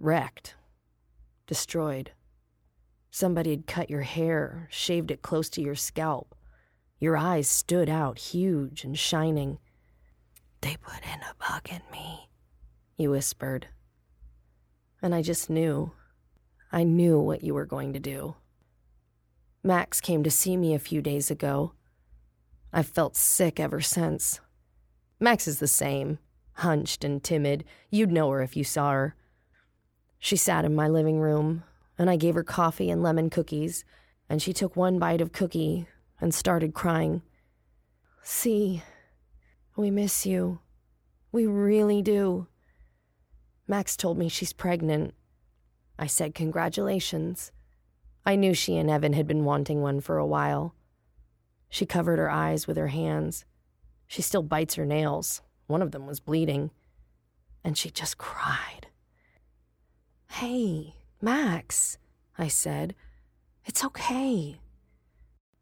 wrecked, 0.00 0.54
destroyed. 1.46 2.12
Somebody 3.10 3.50
had 3.50 3.66
cut 3.66 3.90
your 3.90 4.02
hair, 4.02 4.68
shaved 4.70 5.10
it 5.10 5.22
close 5.22 5.48
to 5.50 5.62
your 5.62 5.74
scalp. 5.74 6.34
Your 7.00 7.16
eyes 7.16 7.48
stood 7.48 7.88
out, 7.88 8.18
huge 8.18 8.84
and 8.84 8.98
shining. 8.98 9.58
They 10.60 10.76
put 10.80 11.02
in 11.04 11.20
a 11.20 11.34
bug 11.38 11.68
in 11.70 11.82
me, 11.90 12.28
you 12.96 13.10
whispered. 13.10 13.68
And 15.00 15.14
I 15.14 15.22
just 15.22 15.48
knew. 15.48 15.92
I 16.70 16.84
knew 16.84 17.18
what 17.18 17.42
you 17.42 17.54
were 17.54 17.66
going 17.66 17.92
to 17.94 18.00
do. 18.00 18.36
Max 19.62 20.00
came 20.00 20.22
to 20.22 20.30
see 20.30 20.56
me 20.56 20.74
a 20.74 20.78
few 20.78 21.02
days 21.02 21.30
ago. 21.30 21.72
I've 22.72 22.88
felt 22.88 23.16
sick 23.16 23.58
ever 23.58 23.80
since. 23.80 24.40
Max 25.18 25.48
is 25.48 25.58
the 25.58 25.66
same, 25.66 26.18
hunched 26.54 27.04
and 27.04 27.22
timid. 27.22 27.64
You'd 27.90 28.12
know 28.12 28.30
her 28.30 28.42
if 28.42 28.56
you 28.56 28.64
saw 28.64 28.92
her. 28.92 29.16
She 30.18 30.36
sat 30.36 30.64
in 30.64 30.74
my 30.74 30.88
living 30.88 31.20
room, 31.20 31.64
and 31.96 32.10
I 32.10 32.16
gave 32.16 32.34
her 32.34 32.44
coffee 32.44 32.90
and 32.90 33.02
lemon 33.02 33.30
cookies, 33.30 33.84
and 34.28 34.42
she 34.42 34.52
took 34.52 34.76
one 34.76 34.98
bite 34.98 35.20
of 35.20 35.32
cookie 35.32 35.86
and 36.20 36.34
started 36.34 36.74
crying. 36.74 37.22
See, 38.22 38.82
we 39.76 39.90
miss 39.90 40.26
you. 40.26 40.60
We 41.32 41.46
really 41.46 42.02
do. 42.02 42.46
Max 43.66 43.96
told 43.96 44.18
me 44.18 44.28
she's 44.28 44.52
pregnant. 44.52 45.14
I 45.98 46.06
said 46.06 46.34
congratulations. 46.34 47.50
I 48.24 48.36
knew 48.36 48.54
she 48.54 48.76
and 48.76 48.90
Evan 48.90 49.14
had 49.14 49.26
been 49.26 49.44
wanting 49.44 49.82
one 49.82 50.00
for 50.00 50.18
a 50.18 50.26
while. 50.26 50.74
She 51.68 51.86
covered 51.86 52.18
her 52.18 52.30
eyes 52.30 52.66
with 52.66 52.76
her 52.76 52.88
hands. 52.88 53.44
She 54.06 54.22
still 54.22 54.42
bites 54.42 54.74
her 54.74 54.86
nails. 54.86 55.42
One 55.66 55.82
of 55.82 55.92
them 55.92 56.06
was 56.06 56.20
bleeding. 56.20 56.70
And 57.64 57.76
she 57.76 57.90
just 57.90 58.16
cried. 58.16 58.86
Hey, 60.30 60.94
Max, 61.20 61.98
I 62.38 62.48
said. 62.48 62.94
It's 63.64 63.84
okay. 63.84 64.60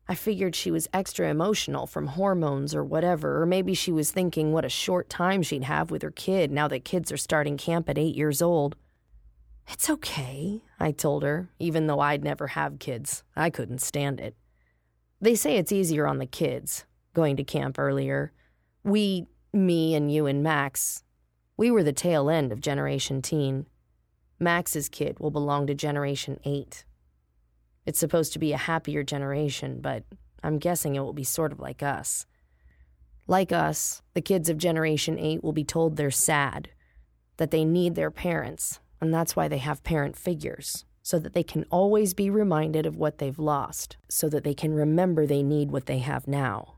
I 0.08 0.14
figured 0.14 0.54
she 0.54 0.70
was 0.70 0.88
extra 0.92 1.28
emotional 1.28 1.86
from 1.86 2.08
hormones 2.08 2.74
or 2.74 2.84
whatever, 2.84 3.42
or 3.42 3.46
maybe 3.46 3.74
she 3.74 3.90
was 3.90 4.12
thinking 4.12 4.52
what 4.52 4.64
a 4.64 4.68
short 4.68 5.08
time 5.08 5.42
she'd 5.42 5.64
have 5.64 5.90
with 5.90 6.02
her 6.02 6.12
kid 6.12 6.52
now 6.52 6.68
that 6.68 6.84
kids 6.84 7.10
are 7.10 7.16
starting 7.16 7.56
camp 7.56 7.88
at 7.88 7.98
eight 7.98 8.14
years 8.14 8.40
old. 8.40 8.76
It's 9.68 9.90
okay, 9.90 10.62
I 10.78 10.92
told 10.92 11.22
her, 11.22 11.50
even 11.58 11.86
though 11.86 12.00
I'd 12.00 12.22
never 12.22 12.48
have 12.48 12.78
kids. 12.78 13.24
I 13.34 13.50
couldn't 13.50 13.80
stand 13.80 14.20
it. 14.20 14.36
They 15.20 15.34
say 15.34 15.56
it's 15.56 15.72
easier 15.72 16.06
on 16.06 16.18
the 16.18 16.26
kids, 16.26 16.84
going 17.14 17.36
to 17.36 17.44
camp 17.44 17.78
earlier. 17.78 18.32
We, 18.84 19.26
me 19.52 19.94
and 19.94 20.12
you 20.12 20.26
and 20.26 20.42
Max, 20.42 21.02
we 21.56 21.70
were 21.70 21.82
the 21.82 21.92
tail 21.92 22.30
end 22.30 22.52
of 22.52 22.60
Generation 22.60 23.22
Teen. 23.22 23.66
Max's 24.38 24.88
kid 24.88 25.18
will 25.18 25.30
belong 25.30 25.66
to 25.66 25.74
Generation 25.74 26.38
8. 26.44 26.84
It's 27.86 27.98
supposed 27.98 28.32
to 28.34 28.38
be 28.38 28.52
a 28.52 28.58
happier 28.58 29.02
generation, 29.02 29.80
but 29.80 30.04
I'm 30.42 30.58
guessing 30.58 30.94
it 30.94 31.00
will 31.00 31.12
be 31.12 31.24
sort 31.24 31.52
of 31.52 31.60
like 31.60 31.82
us. 31.82 32.26
Like 33.26 33.50
us, 33.50 34.02
the 34.14 34.20
kids 34.20 34.48
of 34.48 34.58
Generation 34.58 35.18
8 35.18 35.42
will 35.42 35.52
be 35.52 35.64
told 35.64 35.96
they're 35.96 36.10
sad, 36.10 36.68
that 37.38 37.50
they 37.50 37.64
need 37.64 37.94
their 37.94 38.10
parents, 38.10 38.80
and 39.00 39.12
that's 39.12 39.36
why 39.36 39.48
they 39.48 39.58
have 39.58 39.84
parent 39.84 40.16
figures, 40.16 40.84
so 41.02 41.18
that 41.18 41.34
they 41.34 41.42
can 41.42 41.64
always 41.70 42.14
be 42.14 42.30
reminded 42.30 42.86
of 42.86 42.96
what 42.96 43.18
they've 43.18 43.38
lost, 43.38 43.96
so 44.08 44.28
that 44.28 44.44
they 44.44 44.54
can 44.54 44.74
remember 44.74 45.26
they 45.26 45.42
need 45.42 45.70
what 45.70 45.86
they 45.86 45.98
have 45.98 46.26
now. 46.26 46.74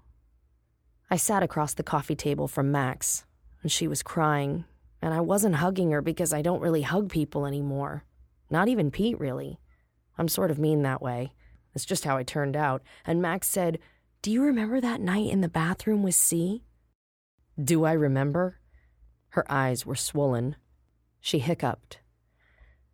I 1.10 1.16
sat 1.16 1.42
across 1.42 1.74
the 1.74 1.82
coffee 1.82 2.16
table 2.16 2.48
from 2.48 2.70
Max, 2.70 3.24
and 3.62 3.72
she 3.72 3.88
was 3.88 4.02
crying, 4.02 4.64
and 5.00 5.14
I 5.14 5.20
wasn't 5.20 5.56
hugging 5.56 5.90
her 5.92 6.02
because 6.02 6.32
I 6.32 6.42
don't 6.42 6.60
really 6.60 6.82
hug 6.82 7.10
people 7.10 7.46
anymore. 7.46 8.04
Not 8.50 8.68
even 8.68 8.90
Pete, 8.90 9.18
really. 9.18 9.58
I'm 10.18 10.28
sort 10.28 10.50
of 10.50 10.58
mean 10.58 10.82
that 10.82 11.00
way. 11.00 11.32
It's 11.74 11.84
just 11.84 12.04
how 12.04 12.16
I 12.16 12.24
turned 12.24 12.56
out. 12.56 12.82
And 13.06 13.22
Max 13.22 13.48
said, 13.48 13.78
Do 14.20 14.30
you 14.30 14.42
remember 14.42 14.80
that 14.80 15.00
night 15.00 15.30
in 15.30 15.40
the 15.40 15.48
bathroom 15.48 16.02
with 16.02 16.14
Cee? 16.14 16.64
Do 17.62 17.84
I 17.84 17.92
remember? 17.92 18.58
Her 19.30 19.50
eyes 19.50 19.86
were 19.86 19.96
swollen. 19.96 20.56
She 21.20 21.38
hiccuped. 21.38 22.00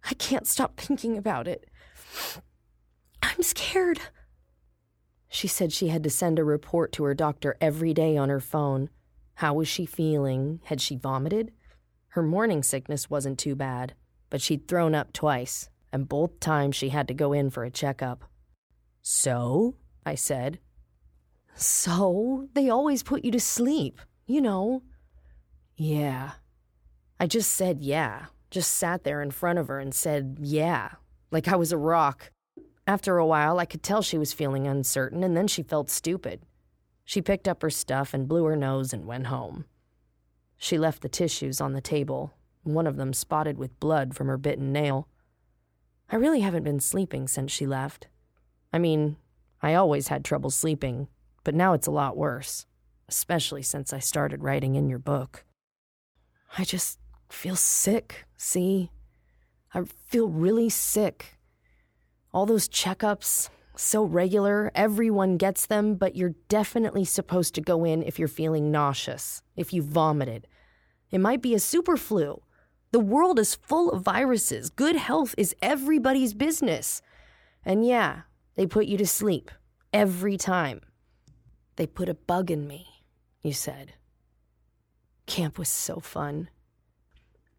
I 0.09 0.14
can't 0.14 0.47
stop 0.47 0.77
thinking 0.77 1.17
about 1.17 1.49
it. 1.49 1.69
I'm 3.23 3.43
scared. 3.43 4.01
She 5.29 5.49
said 5.49 5.73
she 5.73 5.88
had 5.88 6.05
to 6.05 6.11
send 6.11 6.38
a 6.38 6.45
report 6.45 6.93
to 6.93 7.05
her 7.05 7.14
doctor 7.14 7.57
every 7.61 7.95
day 7.95 8.17
on 8.17 8.29
her 8.29 8.40
phone. 8.40 8.90
How 9.37 9.55
was 9.55 9.67
she 9.67 9.87
feeling? 9.87 10.61
Had 10.64 10.81
she 10.81 10.97
vomited? 10.97 11.53
Her 12.09 12.23
morning 12.23 12.62
sickness 12.62 13.11
wasn't 13.11 13.38
too 13.38 13.57
bad, 13.57 13.95
but 14.31 14.40
she'd 14.40 14.69
thrown 14.69 14.95
up 14.95 15.12
twice, 15.12 15.69
and 15.93 16.09
both 16.09 16.38
times 16.38 16.77
she 16.77 16.90
had 16.90 17.09
to 17.09 17.14
go 17.14 17.33
in 17.33 17.51
for 17.51 17.64
a 17.64 17.71
checkup. 17.71 18.25
So? 19.03 19.75
I 20.07 20.14
said. 20.14 20.61
So? 21.57 22.49
They 22.55 22.69
always 22.69 23.03
put 23.03 23.25
you 23.25 23.33
to 23.33 23.40
sleep, 23.40 24.01
you 24.27 24.40
know. 24.40 24.83
Yeah. 25.77 26.33
I 27.19 27.27
just 27.27 27.53
said 27.55 27.81
yeah, 27.81 28.27
just 28.55 28.73
sat 28.73 29.03
there 29.03 29.21
in 29.21 29.33
front 29.33 29.59
of 29.59 29.67
her 29.67 29.81
and 29.81 29.93
said 29.93 30.38
yeah, 30.40 30.93
like 31.33 31.49
I 31.49 31.57
was 31.57 31.73
a 31.73 31.77
rock. 31.77 32.31
After 32.87 33.19
a 33.19 33.27
while, 33.27 33.59
I 33.59 33.64
could 33.64 33.83
tell 33.83 34.01
she 34.01 34.17
was 34.17 34.33
feeling 34.33 34.67
uncertain, 34.67 35.25
and 35.25 35.37
then 35.37 35.49
she 35.49 35.62
felt 35.62 35.90
stupid. 35.90 36.43
She 37.05 37.21
picked 37.21 37.49
up 37.49 37.62
her 37.62 37.71
stuff 37.71 38.14
and 38.14 38.29
blew 38.29 38.45
her 38.45 38.57
nose 38.57 38.93
and 38.93 39.07
went 39.07 39.27
home. 39.27 39.64
She 40.57 40.79
left 40.79 41.03
the 41.03 41.09
tissues 41.09 41.61
on 41.61 41.73
the 41.73 41.81
table, 41.81 42.33
one 42.62 42.87
of 42.87 42.97
them 42.97 43.12
spotted 43.12 43.59
with 43.59 43.81
blood 43.81 44.14
from 44.14 44.29
her 44.29 44.38
bitten 44.38 44.73
nail. 44.73 45.09
I 46.09 46.17
really 46.17 46.40
haven't 46.40 46.62
been 46.62 46.81
sleeping 46.81 47.27
since 47.27 47.51
she 47.51 47.67
left. 47.67 48.07
I 48.73 48.79
mean, 48.79 49.17
I 49.62 49.75
always 49.75 50.09
had 50.09 50.25
trouble 50.25 50.51
sleeping, 50.51 51.09
but 51.43 51.57
now 51.57 51.73
it's 51.73 51.88
a 51.88 51.90
lot 51.90 52.17
worse, 52.17 52.67
especially 53.09 53.62
since 53.62 53.93
I 53.93 53.99
started 53.99 54.45
writing 54.45 54.77
in 54.77 54.88
your 54.88 55.01
book. 55.01 55.45
I 56.57 56.62
just 56.64 56.99
feel 57.28 57.56
sick, 57.56 58.24
see? 58.37 58.90
I 59.72 59.82
feel 60.06 60.28
really 60.28 60.68
sick. 60.68 61.38
All 62.32 62.46
those 62.46 62.68
checkups, 62.68 63.48
so 63.76 64.04
regular, 64.04 64.70
everyone 64.74 65.37
gets 65.37 65.66
them, 65.66 65.94
but 65.96 66.14
you're 66.14 66.34
definitely 66.48 67.04
supposed 67.04 67.54
to 67.54 67.60
go 67.60 67.84
in 67.84 68.02
if 68.02 68.18
you're 68.18 68.28
feeling 68.28 68.70
nauseous, 68.70 69.42
if 69.56 69.72
you 69.72 69.82
vomited. 69.82 70.46
It 71.10 71.18
might 71.18 71.42
be 71.42 71.54
a 71.54 71.60
super 71.60 71.96
flu. 71.96 72.42
The 72.92 73.00
world 73.00 73.38
is 73.38 73.56
full 73.56 73.90
of 73.90 74.02
viruses. 74.02 74.70
Good 74.70 74.96
health 74.96 75.35
is 75.37 75.54
everybody's 75.60 76.35
business. 76.35 77.02
And 77.64 77.85
yeah, 77.85 78.22
they 78.54 78.66
put 78.66 78.87
you 78.87 78.96
to 78.98 79.06
sleep 79.06 79.50
every 79.92 80.37
time. 80.37 80.81
They 81.77 81.87
put 81.87 82.08
a 82.08 82.14
bug 82.14 82.50
in 82.52 82.68
me, 82.68 82.87
you 83.42 83.52
said. 83.52 83.94
Camp 85.27 85.58
was 85.58 85.68
so 85.68 85.98
fun. 85.98 86.48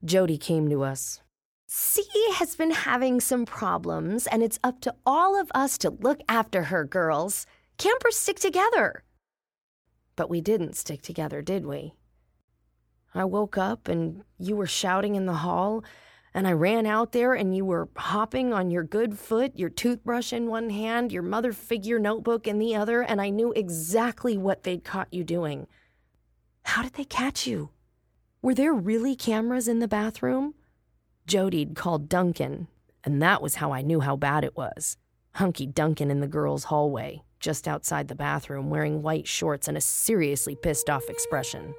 Jody 0.06 0.38
came 0.38 0.70
to 0.70 0.84
us. 0.84 1.22
Cee 1.68 2.32
has 2.36 2.56
been 2.56 2.72
having 2.72 3.20
some 3.20 3.46
problems, 3.46 4.28
and 4.28 4.44
it's 4.44 4.60
up 4.64 4.80
to 4.82 4.94
all 5.06 5.40
of 5.40 5.52
us 5.56 5.78
to 5.80 5.90
look 5.90 6.20
after 6.30 6.64
her, 6.64 6.86
girls. 6.86 7.48
Campers 7.78 8.16
stick 8.16 8.40
together. 8.40 9.04
But 10.16 10.30
we 10.30 10.42
didn't 10.42 10.76
stick 10.76 11.02
together, 11.02 11.42
did 11.42 11.66
we? 11.66 11.96
I 13.16 13.26
woke 13.26 13.58
up 13.58 13.88
and 13.88 14.24
you 14.38 14.56
were 14.56 14.68
shouting 14.68 15.16
in 15.16 15.26
the 15.26 15.34
hall, 15.34 15.84
and 16.34 16.48
I 16.48 16.52
ran 16.52 16.86
out 16.86 17.12
there 17.12 17.34
and 17.34 17.56
you 17.56 17.66
were 17.66 17.90
hopping 17.96 18.54
on 18.54 18.70
your 18.70 18.84
good 18.84 19.18
foot, 19.18 19.58
your 19.58 19.70
toothbrush 19.70 20.34
in 20.34 20.48
one 20.48 20.70
hand, 20.70 21.12
your 21.12 21.24
mother 21.24 21.54
figure 21.54 21.98
notebook 21.98 22.46
in 22.46 22.60
the 22.60 22.76
other, 22.76 23.02
and 23.02 23.22
I 23.22 23.30
knew 23.30 23.54
exactly 23.54 24.38
what 24.38 24.64
they'd 24.64 24.84
caught 24.84 25.14
you 25.14 25.24
doing. 25.24 25.68
How 26.64 26.84
did 26.84 26.94
they 26.94 27.06
catch 27.06 27.48
you? 27.48 27.70
Were 28.46 28.54
there 28.54 28.76
really 28.76 29.16
cameras 29.16 29.68
in 29.68 29.80
the 29.80 29.88
bathroom? 29.88 30.54
Jody'd 31.26 31.76
called 31.76 32.08
Duncan, 32.08 32.68
And 33.04 33.20
that 33.20 33.42
was 33.42 33.56
how 33.56 33.72
I 33.72 33.82
knew 33.82 34.02
how 34.02 34.16
bad 34.16 34.44
it 34.44 34.56
was. 34.56 34.98
Hunky 35.34 35.66
Duncan 35.66 36.12
in 36.12 36.20
the 36.20 36.28
girls' 36.28 36.66
hallway, 36.66 37.24
just 37.40 37.68
outside 37.68 38.08
the 38.08 38.14
bathroom, 38.14 38.70
wearing 38.70 39.02
white 39.02 39.28
shorts 39.28 39.68
and 39.68 39.76
a 39.76 39.82
seriously 39.82 40.56
pissed 40.56 40.92
off 40.92 41.10
expression. 41.10 41.74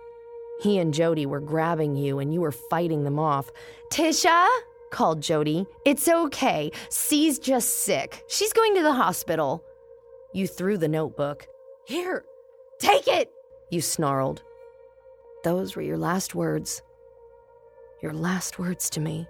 He 0.60 0.80
and 0.80 0.92
Jody 0.92 1.24
were 1.24 1.38
grabbing 1.38 1.94
you 1.94 2.18
and 2.18 2.34
you 2.34 2.40
were 2.40 2.50
fighting 2.50 3.04
them 3.04 3.20
off. 3.20 3.48
Tisha, 3.92 4.48
called 4.90 5.22
Jody. 5.22 5.66
It's 5.84 6.08
okay. 6.08 6.72
Cee's 6.90 7.38
just 7.38 7.84
sick. 7.84 8.24
She's 8.26 8.52
going 8.52 8.74
to 8.74 8.82
the 8.82 8.92
hospital. 8.92 9.62
You 10.34 10.48
threw 10.48 10.78
the 10.78 10.88
notebook. 10.88 11.46
Here, 11.86 12.24
take 12.80 13.06
it, 13.06 13.30
you 13.70 13.80
snarled. 13.80 14.42
Those 15.46 15.76
were 15.76 15.82
your 15.82 15.96
last 15.96 16.34
words. 16.34 16.82
Your 18.02 18.12
last 18.12 18.58
words 18.58 18.90
to 18.90 19.00
me. 19.00 19.28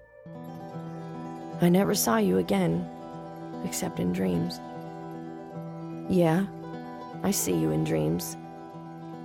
I 1.60 1.68
never 1.68 1.94
saw 1.94 2.16
you 2.16 2.38
again, 2.38 2.88
except 3.66 4.00
in 4.00 4.14
dreams. 4.14 4.58
Yeah, 6.08 6.46
I 7.22 7.32
see 7.32 7.52
you 7.52 7.70
in 7.70 7.84
dreams. 7.84 8.34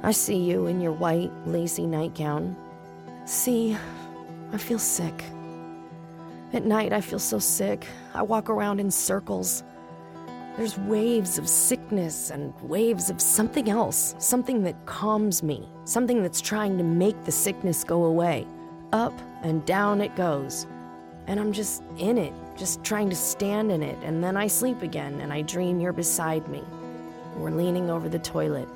I 0.04 0.12
see 0.12 0.36
you 0.36 0.68
in 0.68 0.82
your 0.82 0.92
white, 0.92 1.32
lacy 1.46 1.88
nightgown. 1.88 2.58
See, 3.24 3.78
I 4.52 4.58
feel 4.58 4.78
sick. 4.78 5.24
At 6.52 6.66
night, 6.66 6.92
I 6.92 7.00
feel 7.00 7.20
so 7.20 7.40
sick. 7.40 7.88
I 8.14 8.22
walk 8.22 8.50
around 8.50 8.82
in 8.82 8.92
circles. 8.92 9.64
There's 10.58 10.78
waves 10.78 11.38
of 11.38 11.48
sickness 11.48 12.30
and 12.30 12.54
waves 12.62 13.10
of 13.10 13.22
something 13.22 13.70
else, 13.70 14.16
something 14.20 14.64
that 14.64 14.86
calms 14.86 15.42
me, 15.42 15.70
something 15.86 16.22
that's 16.22 16.42
trying 16.42 16.78
to 16.78 16.84
make 16.84 17.24
the 17.24 17.32
sickness 17.32 17.86
go 17.86 18.04
away. 18.04 18.46
Up 18.92 19.18
and 19.44 19.66
down 19.66 20.02
it 20.02 20.14
goes. 20.18 20.68
And 21.28 21.40
I'm 21.40 21.54
just 21.54 21.84
in 21.98 22.18
it, 22.18 22.34
just 22.58 22.84
trying 22.84 23.10
to 23.10 23.16
stand 23.16 23.72
in 23.72 23.82
it, 23.82 23.98
and 24.04 24.22
then 24.22 24.36
I 24.36 24.48
sleep 24.48 24.82
again 24.82 25.22
and 25.22 25.32
I 25.32 25.42
dream 25.42 25.80
you're 25.80 25.94
beside 25.94 26.46
me. 26.50 26.64
We're 27.38 27.52
leaning 27.52 27.90
over 27.90 28.10
the 28.10 28.20
toilet. 28.20 28.68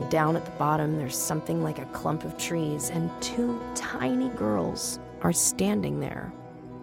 And 0.00 0.10
down 0.10 0.36
at 0.36 0.44
the 0.44 0.50
bottom, 0.52 0.96
there's 0.96 1.16
something 1.16 1.62
like 1.62 1.80
a 1.80 1.86
clump 1.86 2.22
of 2.22 2.38
trees, 2.38 2.90
and 2.90 3.10
two 3.20 3.60
tiny 3.74 4.28
girls 4.30 5.00
are 5.22 5.32
standing 5.32 5.98
there, 5.98 6.32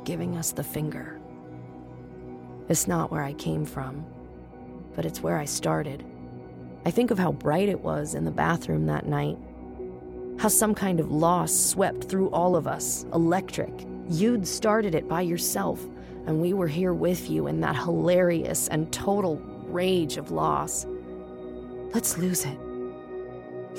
giving 0.04 0.36
us 0.36 0.52
the 0.52 0.64
finger. 0.64 1.22
It's 2.68 2.88
not 2.88 3.12
where 3.12 3.24
I 3.24 3.34
came 3.34 3.66
from, 3.66 4.06
but 4.96 5.06
it's 5.06 5.22
where 5.22 5.38
I 5.38 5.46
started. 5.46 6.04
I 6.86 6.92
think 6.92 7.12
of 7.12 7.20
how 7.20 7.32
bright 7.32 7.70
it 7.70 7.80
was 7.80 8.16
in 8.16 8.26
the 8.26 8.32
bathroom 8.32 8.86
that 8.88 9.06
night, 9.06 9.38
how 10.38 10.50
some 10.50 10.76
kind 10.76 11.00
of 11.00 11.12
loss 11.12 11.54
swept 11.54 12.06
through 12.06 12.30
all 12.30 12.56
of 12.56 12.68
us, 12.68 13.06
electric. 13.14 13.72
You'd 14.10 14.48
started 14.48 14.96
it 14.96 15.08
by 15.08 15.22
yourself, 15.22 15.82
and 16.26 16.42
we 16.42 16.54
were 16.54 16.68
here 16.68 16.94
with 16.94 17.30
you 17.30 17.48
in 17.48 17.62
that 17.62 17.76
hilarious 17.76 18.68
and 18.68 18.92
total 18.92 19.38
rage 19.68 20.18
of 20.18 20.32
loss. 20.32 20.86
Let's 21.94 22.18
lose 22.18 22.46
it. 22.46 22.58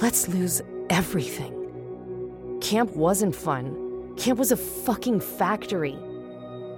Let's 0.01 0.29
lose 0.29 0.63
everything. 0.91 2.59
Camp 2.61 2.95
wasn't 2.97 3.35
fun. 3.35 4.15
Camp 4.17 4.39
was 4.39 4.53
a 4.53 4.57
fucking 4.57 5.21
factory. 5.21 5.99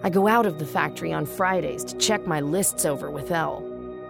I 0.03 0.11
go 0.11 0.26
out 0.26 0.47
of 0.47 0.59
the 0.59 0.66
factory 0.66 1.12
on 1.12 1.26
Fridays 1.26 1.84
to 1.84 1.97
check 1.99 2.26
my 2.26 2.41
lists 2.41 2.84
over 2.84 3.11
with 3.11 3.30
Elle. 3.30 3.65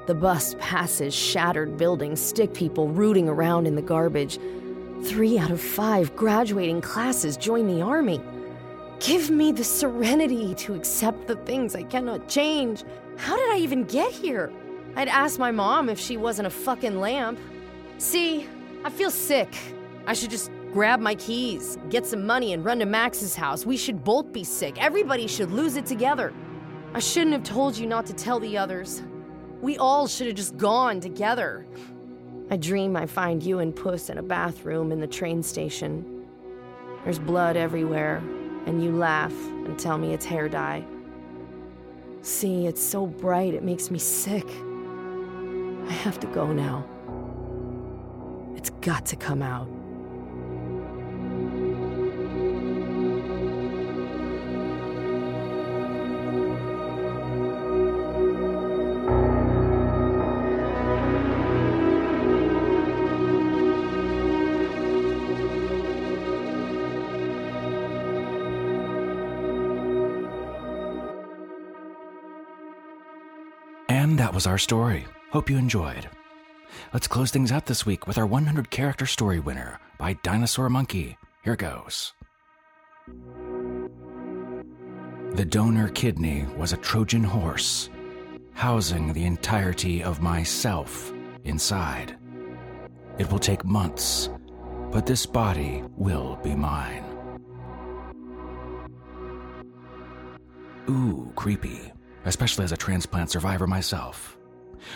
The 0.06 0.14
bus 0.14 0.54
passes 0.60 1.12
shattered 1.12 1.76
buildings, 1.76 2.20
stick 2.20 2.54
people 2.54 2.88
rooting 2.88 3.28
around 3.28 3.66
in 3.66 3.74
the 3.74 3.82
garbage. 3.82 4.38
Three 5.02 5.36
out 5.36 5.50
of 5.50 5.60
five 5.60 6.14
graduating 6.14 6.80
classes 6.80 7.36
join 7.36 7.66
the 7.66 7.82
army. 7.82 8.20
Give 9.00 9.30
me 9.30 9.50
the 9.50 9.64
serenity 9.64 10.54
to 10.54 10.74
accept 10.74 11.26
the 11.26 11.34
things 11.34 11.74
I 11.74 11.82
cannot 11.82 12.28
change. 12.28 12.84
How 13.16 13.36
did 13.36 13.50
I 13.50 13.58
even 13.58 13.82
get 13.82 14.12
here? 14.12 14.52
I'd 14.94 15.08
ask 15.08 15.40
my 15.40 15.50
mom 15.50 15.88
if 15.88 15.98
she 15.98 16.16
wasn't 16.16 16.46
a 16.46 16.50
fucking 16.50 17.00
lamp. 17.00 17.40
See, 17.98 18.46
I 18.84 18.90
feel 18.90 19.10
sick. 19.10 19.54
I 20.06 20.12
should 20.12 20.30
just 20.30 20.52
grab 20.72 21.00
my 21.00 21.16
keys, 21.16 21.78
get 21.90 22.06
some 22.06 22.24
money, 22.24 22.52
and 22.52 22.64
run 22.64 22.78
to 22.78 22.86
Max's 22.86 23.34
house. 23.34 23.66
We 23.66 23.76
should 23.76 24.04
both 24.04 24.32
be 24.32 24.44
sick. 24.44 24.80
Everybody 24.80 25.26
should 25.26 25.50
lose 25.50 25.76
it 25.76 25.84
together. 25.84 26.32
I 26.94 27.00
shouldn't 27.00 27.32
have 27.32 27.42
told 27.42 27.76
you 27.76 27.86
not 27.86 28.06
to 28.06 28.12
tell 28.12 28.38
the 28.38 28.56
others. 28.56 29.02
We 29.60 29.78
all 29.78 30.06
should 30.06 30.26
have 30.26 30.36
just 30.36 30.56
gone 30.56 31.00
together. 31.00 31.66
I 32.50 32.56
dream 32.56 32.96
I 32.96 33.06
find 33.06 33.42
you 33.42 33.58
and 33.58 33.74
Puss 33.74 34.10
in 34.10 34.18
a 34.18 34.22
bathroom 34.22 34.92
in 34.92 35.00
the 35.00 35.06
train 35.06 35.42
station. 35.42 36.26
There's 37.04 37.18
blood 37.18 37.56
everywhere, 37.56 38.18
and 38.66 38.82
you 38.82 38.92
laugh 38.92 39.32
and 39.32 39.78
tell 39.78 39.98
me 39.98 40.12
it's 40.12 40.24
hair 40.24 40.48
dye. 40.48 40.84
See, 42.22 42.66
it's 42.66 42.82
so 42.82 43.06
bright 43.06 43.54
it 43.54 43.62
makes 43.62 43.90
me 43.90 43.98
sick. 43.98 44.46
I 45.88 45.92
have 45.92 46.18
to 46.20 46.26
go 46.28 46.52
now. 46.52 46.84
It's 48.56 48.70
got 48.70 49.06
to 49.06 49.16
come 49.16 49.42
out. 49.42 49.68
Was 74.36 74.46
our 74.46 74.58
story. 74.58 75.06
Hope 75.30 75.48
you 75.48 75.56
enjoyed. 75.56 76.10
Let's 76.92 77.08
close 77.08 77.30
things 77.30 77.50
out 77.50 77.64
this 77.64 77.86
week 77.86 78.06
with 78.06 78.18
our 78.18 78.26
100 78.26 78.68
character 78.68 79.06
story 79.06 79.40
winner 79.40 79.80
by 79.96 80.12
Dinosaur 80.22 80.68
Monkey. 80.68 81.16
Here 81.42 81.56
goes. 81.56 82.12
The 85.32 85.46
donor 85.46 85.88
kidney 85.88 86.44
was 86.54 86.74
a 86.74 86.76
Trojan 86.76 87.24
horse, 87.24 87.88
housing 88.52 89.14
the 89.14 89.24
entirety 89.24 90.02
of 90.02 90.20
myself 90.20 91.14
inside. 91.44 92.14
It 93.16 93.32
will 93.32 93.38
take 93.38 93.64
months, 93.64 94.28
but 94.90 95.06
this 95.06 95.24
body 95.24 95.82
will 95.96 96.38
be 96.44 96.54
mine. 96.54 97.06
Ooh, 100.90 101.32
creepy, 101.36 101.90
especially 102.26 102.64
as 102.64 102.72
a 102.72 102.76
transplant 102.76 103.30
survivor 103.30 103.66
myself. 103.66 104.35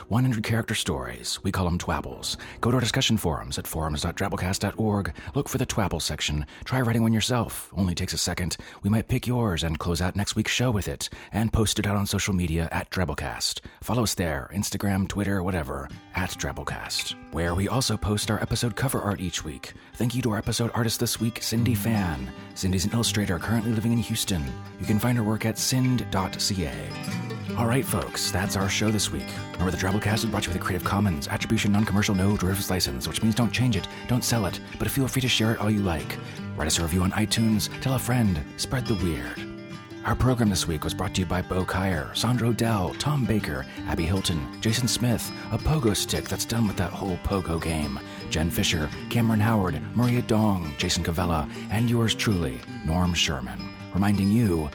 100 0.08 0.42
character 0.44 0.74
stories. 0.74 1.38
We 1.42 1.52
call 1.52 1.64
them 1.64 1.78
twabbles. 1.78 2.36
Go 2.60 2.70
to 2.70 2.76
our 2.76 2.80
discussion 2.80 3.16
forums 3.16 3.58
at 3.58 3.66
forums.drabblecast.org. 3.66 5.14
Look 5.34 5.48
for 5.48 5.58
the 5.58 5.66
twabble 5.66 6.02
section. 6.02 6.46
Try 6.64 6.80
writing 6.80 7.02
one 7.02 7.12
yourself. 7.12 7.72
Only 7.76 7.94
takes 7.94 8.12
a 8.12 8.18
second. 8.18 8.56
We 8.82 8.90
might 8.90 9.08
pick 9.08 9.26
yours 9.26 9.62
and 9.62 9.78
close 9.78 10.00
out 10.00 10.16
next 10.16 10.36
week's 10.36 10.52
show 10.52 10.70
with 10.70 10.88
it 10.88 11.08
and 11.32 11.52
post 11.52 11.78
it 11.78 11.86
out 11.86 11.96
on 11.96 12.06
social 12.06 12.34
media 12.34 12.68
at 12.72 12.90
Drabblecast. 12.90 13.60
Follow 13.82 14.02
us 14.02 14.14
there 14.14 14.50
Instagram, 14.54 15.08
Twitter, 15.08 15.42
whatever, 15.42 15.88
at 16.14 16.30
Drabblecast, 16.30 17.14
where 17.32 17.54
we 17.54 17.68
also 17.68 17.96
post 17.96 18.30
our 18.30 18.40
episode 18.40 18.76
cover 18.76 19.00
art 19.00 19.20
each 19.20 19.44
week. 19.44 19.72
Thank 19.94 20.14
you 20.14 20.22
to 20.22 20.30
our 20.32 20.38
episode 20.38 20.70
artist 20.74 21.00
this 21.00 21.20
week, 21.20 21.42
Cindy 21.42 21.74
Fan. 21.74 22.30
Cindy's 22.54 22.84
an 22.84 22.92
illustrator 22.92 23.38
currently 23.38 23.72
living 23.72 23.92
in 23.92 23.98
Houston. 23.98 24.44
You 24.80 24.86
can 24.86 24.98
find 24.98 25.16
her 25.18 25.24
work 25.24 25.44
at 25.46 25.58
sind.ca. 25.58 26.72
All 27.56 27.66
right, 27.66 27.84
folks, 27.84 28.30
that's 28.30 28.56
our 28.56 28.68
show 28.68 28.90
this 28.90 29.10
week. 29.10 29.26
Remember, 29.52 29.70
the 29.70 29.76
Drabblecast 29.80 30.16
is 30.16 30.26
brought 30.26 30.42
to 30.42 30.50
you 30.50 30.52
with 30.52 30.60
a 30.60 30.64
Creative 30.66 30.86
Commons 30.86 31.26
Attribution 31.26 31.72
Non-Commercial 31.72 32.14
No 32.14 32.36
Derivatives 32.36 32.68
License, 32.68 33.08
which 33.08 33.22
means 33.22 33.34
don't 33.34 33.50
change 33.50 33.76
it, 33.76 33.88
don't 34.08 34.22
sell 34.22 34.44
it, 34.44 34.60
but 34.78 34.90
feel 34.90 35.08
free 35.08 35.22
to 35.22 35.28
share 35.28 35.54
it 35.54 35.58
all 35.58 35.70
you 35.70 35.80
like. 35.80 36.18
Write 36.54 36.66
us 36.66 36.78
a 36.78 36.82
review 36.82 37.00
on 37.00 37.12
iTunes, 37.12 37.70
tell 37.80 37.94
a 37.94 37.98
friend, 37.98 38.44
spread 38.58 38.84
the 38.86 38.94
weird. 38.96 39.42
Our 40.04 40.14
program 40.14 40.50
this 40.50 40.68
week 40.68 40.84
was 40.84 40.92
brought 40.92 41.14
to 41.14 41.22
you 41.22 41.26
by 41.26 41.40
Bo 41.40 41.64
Kyer, 41.64 42.10
Sandro 42.14 42.52
Dell, 42.52 42.92
Tom 42.98 43.24
Baker, 43.24 43.64
Abby 43.86 44.04
Hilton, 44.04 44.60
Jason 44.60 44.86
Smith, 44.86 45.32
a 45.50 45.56
pogo 45.56 45.96
stick 45.96 46.28
that's 46.28 46.44
done 46.44 46.66
with 46.66 46.76
that 46.76 46.92
whole 46.92 47.16
pogo 47.24 47.58
game, 47.58 47.98
Jen 48.28 48.50
Fisher, 48.50 48.90
Cameron 49.08 49.40
Howard, 49.40 49.80
Maria 49.96 50.20
Dong, 50.20 50.74
Jason 50.76 51.02
Cavella, 51.02 51.50
and 51.70 51.88
yours 51.88 52.14
truly, 52.14 52.60
Norm 52.84 53.14
Sherman, 53.14 53.66
reminding 53.94 54.30
you 54.30 54.68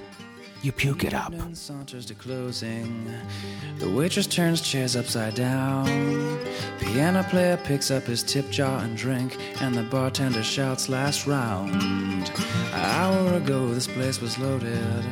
you 0.66 0.72
puke 0.72 1.03
it 1.03 1.13
up. 1.13 1.32
The 1.32 3.89
waitress 3.89 4.26
turns 4.26 4.61
chairs 4.61 4.95
upside 4.95 5.36
down. 5.36 6.39
Piano 6.80 7.22
player 7.24 7.57
picks 7.57 7.91
up 7.91 8.03
his 8.03 8.24
tip 8.24 8.49
jar 8.49 8.84
and 8.84 8.97
drink, 8.97 9.38
and 9.61 9.76
the 9.76 9.84
bartender 9.84 10.41
shouts 10.41 10.89
last 10.89 11.28
round. 11.28 11.74
An 11.74 12.74
hour 12.74 13.36
ago, 13.36 13.74
this 13.76 13.88
place 13.88 14.20
was 14.20 14.39
loaded. 14.39 15.05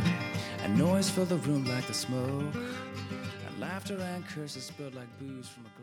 A 0.63 0.67
noise 0.69 1.09
filled 1.09 1.29
the 1.29 1.37
room 1.37 1.65
like 1.65 1.85
the 1.85 1.93
smoke. 1.93 2.55
And 2.55 3.59
laughter 3.59 3.99
and 3.99 4.27
curses 4.27 4.63
spilled 4.63 4.95
like 4.95 5.07
booze 5.19 5.47
from 5.47 5.65
a. 5.65 5.82